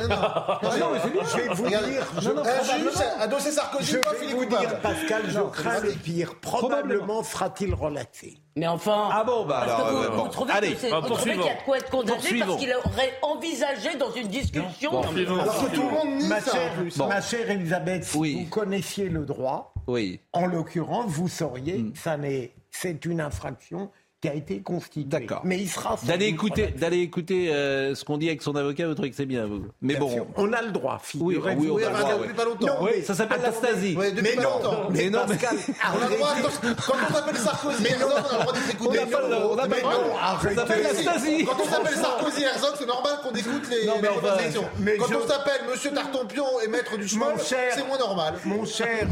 [0.00, 0.16] Non, non.
[0.20, 1.22] Ah non, mais c'est bien.
[1.24, 3.20] Je vais vous Regardez, dire, je- non, non, un juge probablement.
[3.22, 4.66] a dossier Sarkozy, je paf, vais il est vous coupable.
[4.66, 6.34] dire, Pascal, je Non, crains le pire.
[6.40, 8.38] Probablement fera-t-il relaxer.
[8.56, 9.08] Mais enfin.
[9.12, 10.28] Ah bon, bah parce alors, que vous, euh, vous bon.
[10.28, 11.42] trouvez Allez, que c'est- vous trouvez poursuivons.
[11.42, 12.46] qu'il y a de quoi être condamné Poursuivons.
[12.46, 14.90] parce qu'il aurait envisagé dans une discussion.
[14.90, 15.40] Poursuivons.
[15.40, 16.72] Alors que tout le monde nie Ma ça chère.
[16.96, 17.06] Bon.
[17.06, 18.42] ma chère Elisabeth, si Oui.
[18.44, 20.20] vous connaissiez le droit, Oui.
[20.32, 23.90] en l'occurrence, vous sauriez que ça n'est, c'est une infraction
[24.20, 25.04] qui a été constituée.
[25.04, 25.42] D'accord.
[25.44, 25.96] Mais il sera.
[25.96, 29.16] sans D'aller écouter, d'aller écouter euh, ce qu'on dit avec son avocat, vous trouvez que
[29.16, 29.66] c'est bien, vous.
[29.80, 30.10] Mais Bien bon.
[30.12, 31.60] sûr, on a le droit, Oui, figurez-vous.
[31.62, 32.34] oui, on Oui, a le droit, depuis oui.
[32.34, 32.66] pas longtemps.
[32.66, 33.94] Non, Oui, mais ça s'appelle l'astasie.
[33.96, 34.88] Ouais, depuis Mais pas non, longtemps.
[34.90, 35.56] mais Mais non, mais- Pascal,
[35.94, 36.28] On a le droit,
[36.86, 39.68] quand, on s'appelle Sarkozy et Herzog, on a le droit pas le- on n'a pas
[39.68, 40.18] Mais le non, droit.
[40.20, 40.54] arrêtez.
[40.54, 41.44] Ça s'appelle Si, l'astasie.
[41.44, 44.64] Quand on s'appelle Sarkozy Herzog, c'est normal qu'on écoute les, Non, mais conversations.
[44.80, 48.34] mais Quand on s'appelle Monsieur Tartampion et Maître du chemin, c'est moins normal.
[48.44, 49.06] Mon cher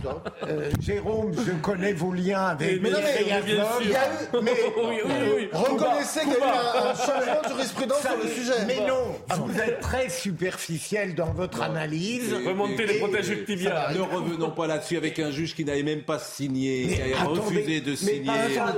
[0.49, 2.99] euh, Jérôme, je connais vos liens avec Mais non,
[4.43, 5.49] mais Oui, oui, oui.
[5.53, 8.65] reconnaissez qu'il y a eu un, un changement de jurisprudence sur le sujet.
[8.67, 12.35] Mais non, vous êtes très superficiel dans votre analyse.
[12.47, 13.91] Remonter les protèges tibia.
[13.95, 17.81] Ne revenons pas là-dessus avec un juge qui n'avait même pas signé, qui a refusé
[17.81, 18.31] de signer,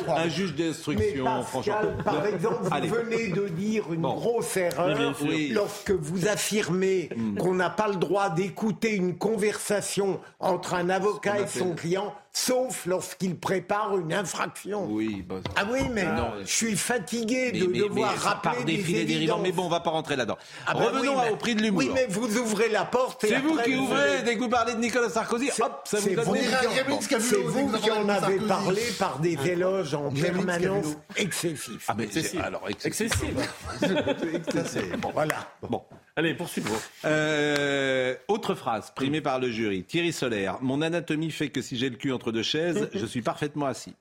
[0.08, 1.74] un juge d'instruction, franchement.
[2.04, 2.88] par exemple, vous Allez.
[2.88, 4.14] venez de dire une Bon.
[4.14, 5.14] grosse erreur.
[5.22, 5.50] Oui.
[5.54, 7.08] lorsque vous affirmez
[7.38, 12.86] qu'on n'a pas le droit d'écouter une conversation entre un avocat et son client, sauf
[12.86, 14.86] lorsqu'il prépare une infraction.
[14.90, 18.64] Oui, bah, Ah oui, mais Non, je suis fatigué mais, de mais- devoir mais rappeler
[18.64, 19.40] des défiler dérivant, évidences.
[19.42, 20.38] mais bon, on va pas rentrer là-dedans.
[20.66, 21.78] Ah ben Revenons oui, mais- au prix de l'humour.
[21.80, 24.74] Oui, mais vous ouvrez la porte et C'est vous qui ouvrez, dès que vous parlez
[24.74, 29.18] de Nicolas Sarkozy, hop, ça vous donne vous C'est vous, qui en avez parlé par
[29.18, 31.84] des éloges en permanence excessifs.
[31.88, 32.40] Ah, mais Excessif.
[32.42, 33.12] alors, Excessif.
[35.12, 35.34] Voilà.
[35.68, 35.82] Bon.
[36.18, 36.74] Allez, poursuivons.
[37.04, 39.84] Euh, autre phrase primée par le jury.
[39.84, 40.58] Thierry Solaire.
[40.60, 43.94] Mon anatomie fait que si j'ai le cul entre deux chaises, je suis parfaitement assis.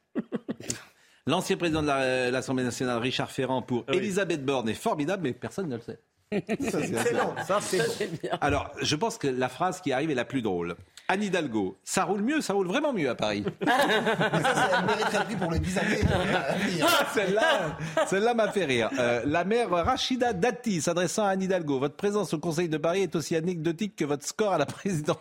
[1.28, 3.97] L'ancien président de la- l'Assemblée nationale, Richard Ferrand, pour Oui.
[3.97, 5.99] Elisabeth Borne est formidable, mais personne ne le sait.
[6.32, 8.30] Ça, c'est Excellent, ça c'est bon.
[8.41, 10.76] Alors, je pense que la phrase qui arrive est la plus drôle.
[11.10, 13.43] Anne Hidalgo, ça roule mieux, ça roule vraiment mieux à Paris.
[13.66, 16.86] Mais ça, mériterait prix pour les 10 années à venir.
[16.88, 17.78] Ah, celle-là,
[18.08, 18.89] celle-là m'a fait rire.
[18.99, 21.80] Euh, la mère Rachida Dati s'adressant à Anne Hidalgo.
[21.80, 25.18] Votre présence au Conseil de Paris est aussi anecdotique que votre score à la présidence.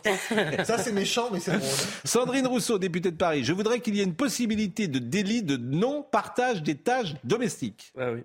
[0.64, 1.70] Ça, c'est méchant, mais c'est drôle.
[2.04, 3.44] Sandrine Rousseau, députée de Paris.
[3.44, 7.92] Je voudrais qu'il y ait une possibilité de délit de non-partage des tâches domestiques.
[7.96, 8.24] Ah oui.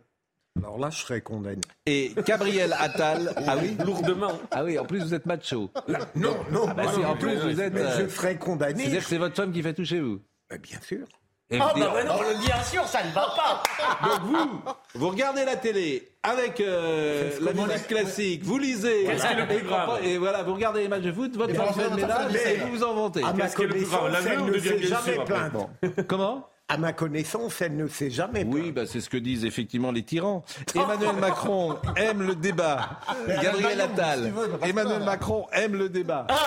[0.58, 1.62] Alors là, je serais condamné.
[1.86, 3.34] Et Gabriel Attal.
[3.48, 4.34] Ah oui Lourdement.
[4.52, 5.70] Ah oui, en plus vous êtes macho.
[6.16, 7.74] Non, non, Ah bah non, si, en non, plus non, vous êtes.
[7.74, 8.84] mais euh, je serais condamné.
[8.84, 11.06] C'est-à-dire que c'est votre femme qui fait tout chez vous Bah, bien sûr.
[11.54, 13.64] Et Ah bah ouais, non, bien sûr, ça ne va pas.
[14.08, 14.62] Donc vous,
[14.96, 19.48] vous regardez la télé avec euh, la musique classique, vous lisez, Qu'est-ce qui est le
[19.48, 21.96] plus et- grave et voilà, vous regardez les matchs de foot, votre femme fait le
[21.96, 23.22] ménage et vous vous en vantez.
[23.22, 25.54] Ma Qu'est-ce qui est le plus grave elle ne devient jamais plainte.
[26.08, 26.48] Comment?
[26.72, 28.46] À ma connaissance, elle ne s'est jamais.
[28.46, 30.44] Oui, bah, c'est ce que disent effectivement les tyrans.
[30.76, 32.92] Emmanuel Macron aime le débat.
[33.42, 34.32] Gabriel Attal.
[34.64, 35.04] Emmanuel.
[35.04, 36.28] Macron aime le débat.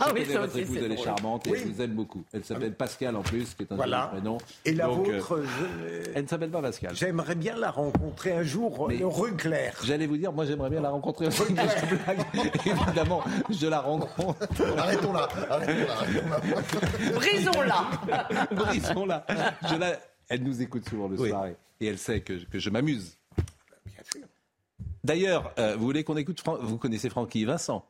[0.00, 2.22] Ah Je oui, ça votre aussi, épouse, elle est charmante et elle vous aime beaucoup.
[2.32, 4.08] Elle s'appelle Pascal en plus, qui est un Voilà.
[4.12, 4.38] prénom.
[4.64, 6.92] Et la Donc, euh, vôtre, je- Elle ne s'appelle pas Pascal.
[6.94, 9.74] j'aimerais bien la rencontrer un jour, Mais- le rue Claire.
[9.82, 12.70] J'allais vous dire, moi j'aimerais bien la rencontrer aussi, mais je.
[12.70, 14.46] Évidemment, je la rencontre.
[14.78, 15.28] Arrêtons là.
[15.50, 15.94] Arrêtons là.
[15.94, 17.10] arrêtons là.
[17.14, 17.84] Brisons-la.
[18.52, 19.24] Brisons-la.
[20.28, 21.30] Elle nous écoute souvent le Oui.
[21.30, 21.46] soir
[21.80, 23.16] et elle sait que, que je m'amuse.
[25.04, 27.84] D'ailleurs, euh, vous voulez qu'on écoute Fran- Vous connaissez Francky Vincent?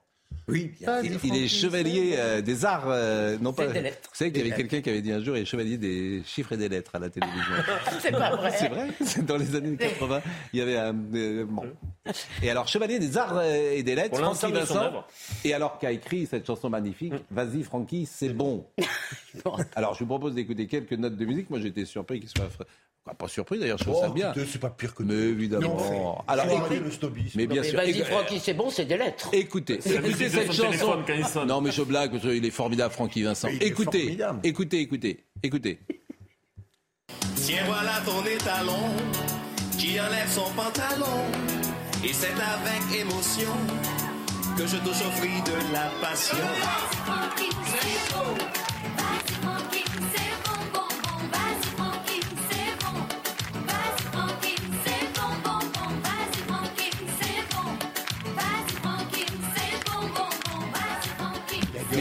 [0.49, 3.67] Oui, bien il, il est chevalier euh, des arts, euh, non pas.
[3.67, 4.09] C'est des lettres.
[4.11, 6.23] Vous savez qu'il y avait quelqu'un qui avait dit un jour, il est chevalier des
[6.25, 7.43] chiffres et des lettres à la télévision.
[8.01, 8.51] C'est pas vrai.
[8.57, 10.23] C'est vrai, c'est dans les années 80.
[10.53, 10.95] Il y avait un.
[11.15, 11.65] euh, bon.
[12.43, 15.05] Et alors, chevalier des arts euh, et des lettres, Francky l'ensemble de son Vincent.
[15.45, 18.65] Et alors, qu'a écrit cette chanson magnifique, Vas-y, Francky, c'est bon.
[19.77, 21.51] alors, je vous propose d'écouter quelques notes de musique.
[21.51, 22.49] Moi, j'étais surpris qu'il soit.
[23.09, 24.31] Quoi, Pas surpris d'ailleurs, je trouve ça Oh, bien.
[24.33, 25.21] écoutez, c'est pas pire que Mais nous.
[25.21, 25.69] évidemment.
[25.77, 27.31] Non, alors, faut arrêter écoute- le snobisme.
[27.37, 27.79] mais bien Mais sûr.
[27.79, 29.29] vas-y, Francky, c'est bon, c'est des lettres.
[29.33, 31.45] Écoutez, écoutez cette son chanson.
[31.47, 33.49] Non, mais je blague, parce qu'il est formidable, Francky Vincent.
[33.61, 34.41] Écoutez, formidable.
[34.45, 35.79] écoutez, écoutez, écoutez.
[37.37, 38.91] Tiens, voilà ton étalon
[39.79, 41.25] qui enlève son pantalon.
[42.05, 43.51] Et c'est avec émotion
[44.57, 46.37] que je fruit de la passion.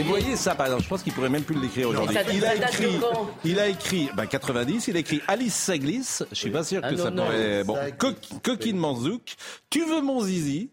[0.07, 2.15] Vous voyez ça, par exemple, je pense qu'il pourrait même plus l'écrire aujourd'hui.
[2.15, 2.99] Ça- Il a ça écrit,
[3.45, 6.23] il a écrit, bah, 90, il a écrit Alice ça glisse.
[6.31, 7.25] Je suis pas sûr que Ah, ça non, non.
[7.25, 7.63] pourrait.
[7.63, 9.35] Bon, Ça Co- coquine Manzouk.
[9.69, 10.71] Tu veux mon zizi?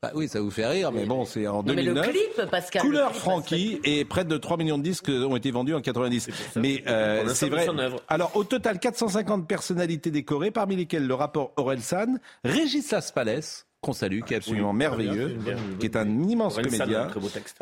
[0.00, 2.10] Bah oui, ça vous fait rire, mais bon, c'est en Non, mais le 2009.
[2.10, 2.82] clip, Pascal.
[2.82, 6.28] le Couleur Francky et près de 3 millions de disques ont été vendus en 90.
[6.54, 7.66] Mais euh, c'est vrai.
[8.06, 14.22] Alors au total 450 personnalités décorées, parmi lesquelles le rapport Orelsan, Régis Laspalès, qu'on salue,
[14.22, 15.38] qui est absolument merveilleux,
[15.78, 17.08] qui est un immense comédien.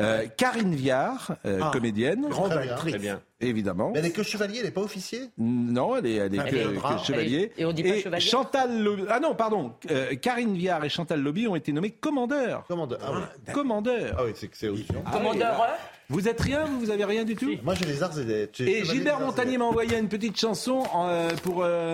[0.01, 1.69] Euh, Karine Viard, euh, Ah.
[1.71, 2.93] comédienne, Grande actrice.
[2.93, 3.21] Très bien.
[3.39, 3.91] évidemment.
[3.93, 5.29] Mais elle est que chevalier, elle n'est pas officier?
[5.37, 7.51] Non, elle est, elle est Elle que, chevalier.
[7.57, 9.03] Et on dit pas chevalier Chantal Lobby.
[9.09, 9.73] Ah non, pardon.
[9.91, 12.65] Euh, Karine Viard et Chantal Lobby ont été nommés commandeurs.
[12.67, 12.99] Commandeur.
[13.03, 13.53] Ah oui.
[13.53, 14.15] Commandeurs.
[14.17, 14.87] Ah oui, c'est que c'est aussi.
[15.11, 15.67] Commandeur,
[16.09, 17.51] Vous êtes rien, vous, vous avez rien du tout?
[17.63, 18.49] Moi, j'ai les arts et les.
[18.67, 21.93] Et Gilbert Montagnier m'a envoyé une petite chanson euh, pour euh,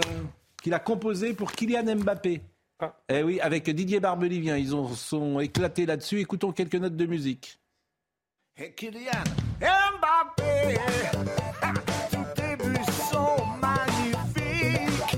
[0.62, 2.42] qu'il a composée pour Kylian Mbappé.
[2.84, 2.94] Ah.
[3.08, 6.20] Eh oui, avec Didier Barbelivien, ils ont sont éclatés là-dessus.
[6.20, 7.60] Écoutons quelques notes de musique.
[8.58, 9.24] Et Kylian
[9.62, 10.78] Mbappé,
[12.12, 15.18] tous tes buts sont magnifiques.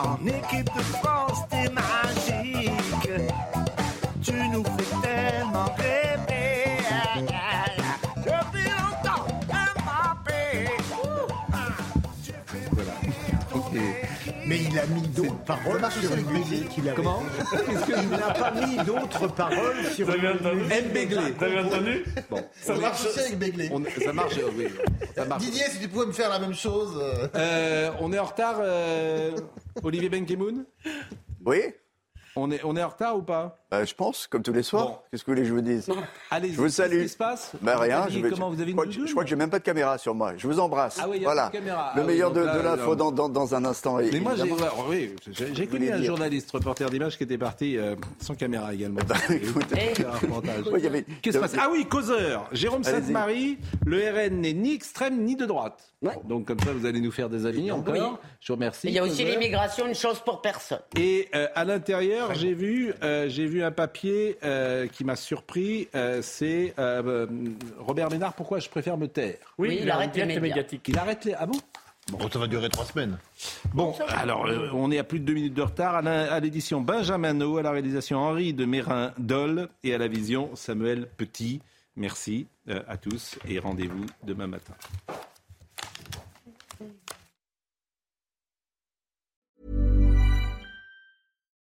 [0.00, 0.63] En équipe
[15.48, 16.96] marche sur une avec musique qu'il avait.
[16.96, 21.20] Comment Qu'est-ce que il n'a pas mis d'autres paroles sur une musique Mbéglé.
[21.38, 23.70] Vous avez entendu Bon, Ça marche aussi avec Begley.
[23.72, 24.38] on- ça marche.
[24.38, 24.66] euh, oui,
[25.14, 25.42] ça marche.
[25.42, 26.98] Didier, si tu pouvais me faire la même chose.
[27.00, 29.32] euh, Euh, on est en retard, euh,
[29.82, 30.64] Olivier Benkemoun?
[31.44, 31.60] Oui,
[32.36, 33.58] on est, on est en retard ou pas?
[33.70, 34.86] Bah, je pense, comme tous les soirs.
[34.86, 34.98] Bon.
[35.10, 35.88] Qu'est-ce que vous voulez que je vous dise?
[36.30, 36.92] Allez, Je vous salue.
[36.92, 37.52] Qu'est-ce qui se passe?
[37.60, 39.30] Bah rien, je, vais- comment Vous avez je une crois que, doudoune je crois que
[39.30, 40.32] j'ai même pas de caméra sur moi.
[40.36, 40.98] Je vous embrasse.
[41.02, 41.42] Ah oui, il y a voilà.
[41.44, 41.92] pas de caméra.
[41.96, 43.96] Le Ah meilleur de, de l'info dans, dans, dans un instant.
[43.96, 44.66] Mais moi, j'ai évidemment.
[44.88, 48.34] oui, j'ai- j'ai Vous connu un dire journaliste, reporter d'image, qui était parti euh, sans
[48.34, 49.00] caméra également.
[49.30, 51.54] y avait- Qu'est-ce qui se passe?
[51.58, 52.48] Ah oui, causeur.
[52.52, 52.84] Jérôme.
[52.84, 55.90] Sainte-Marie, le RN n'est ni extrême ni de droite.
[56.28, 58.18] Donc comme ça, vous allez nous faire des amis encore.
[58.40, 58.88] Je vous remercie.
[58.88, 60.80] Il y a aussi l'immigration, une chance pour personne.
[60.98, 65.88] Et euh, à l'intérieur, j'ai vu, euh, j'ai vu un papier euh, qui m'a surpris.
[65.94, 66.74] euh, c'est
[67.78, 68.34] Robert Ménard.
[68.34, 69.36] Pourquoi je préfère me taire?
[69.58, 70.56] Oui, il, arrête les direct médias.
[70.56, 70.88] médiatique.
[70.88, 71.34] Il arrête les.
[71.34, 71.58] Ah bon?
[72.12, 73.18] Bon, ça va durer trois semaines.
[73.72, 76.06] Bon, alors euh, on est à plus de deux minutes de retard.
[76.06, 80.50] À l'édition Benjamin No, à la réalisation Henri de Mérin Dole et à la vision
[80.54, 81.62] Samuel Petit.
[81.96, 84.74] Merci euh, à tous et rendez-vous demain matin.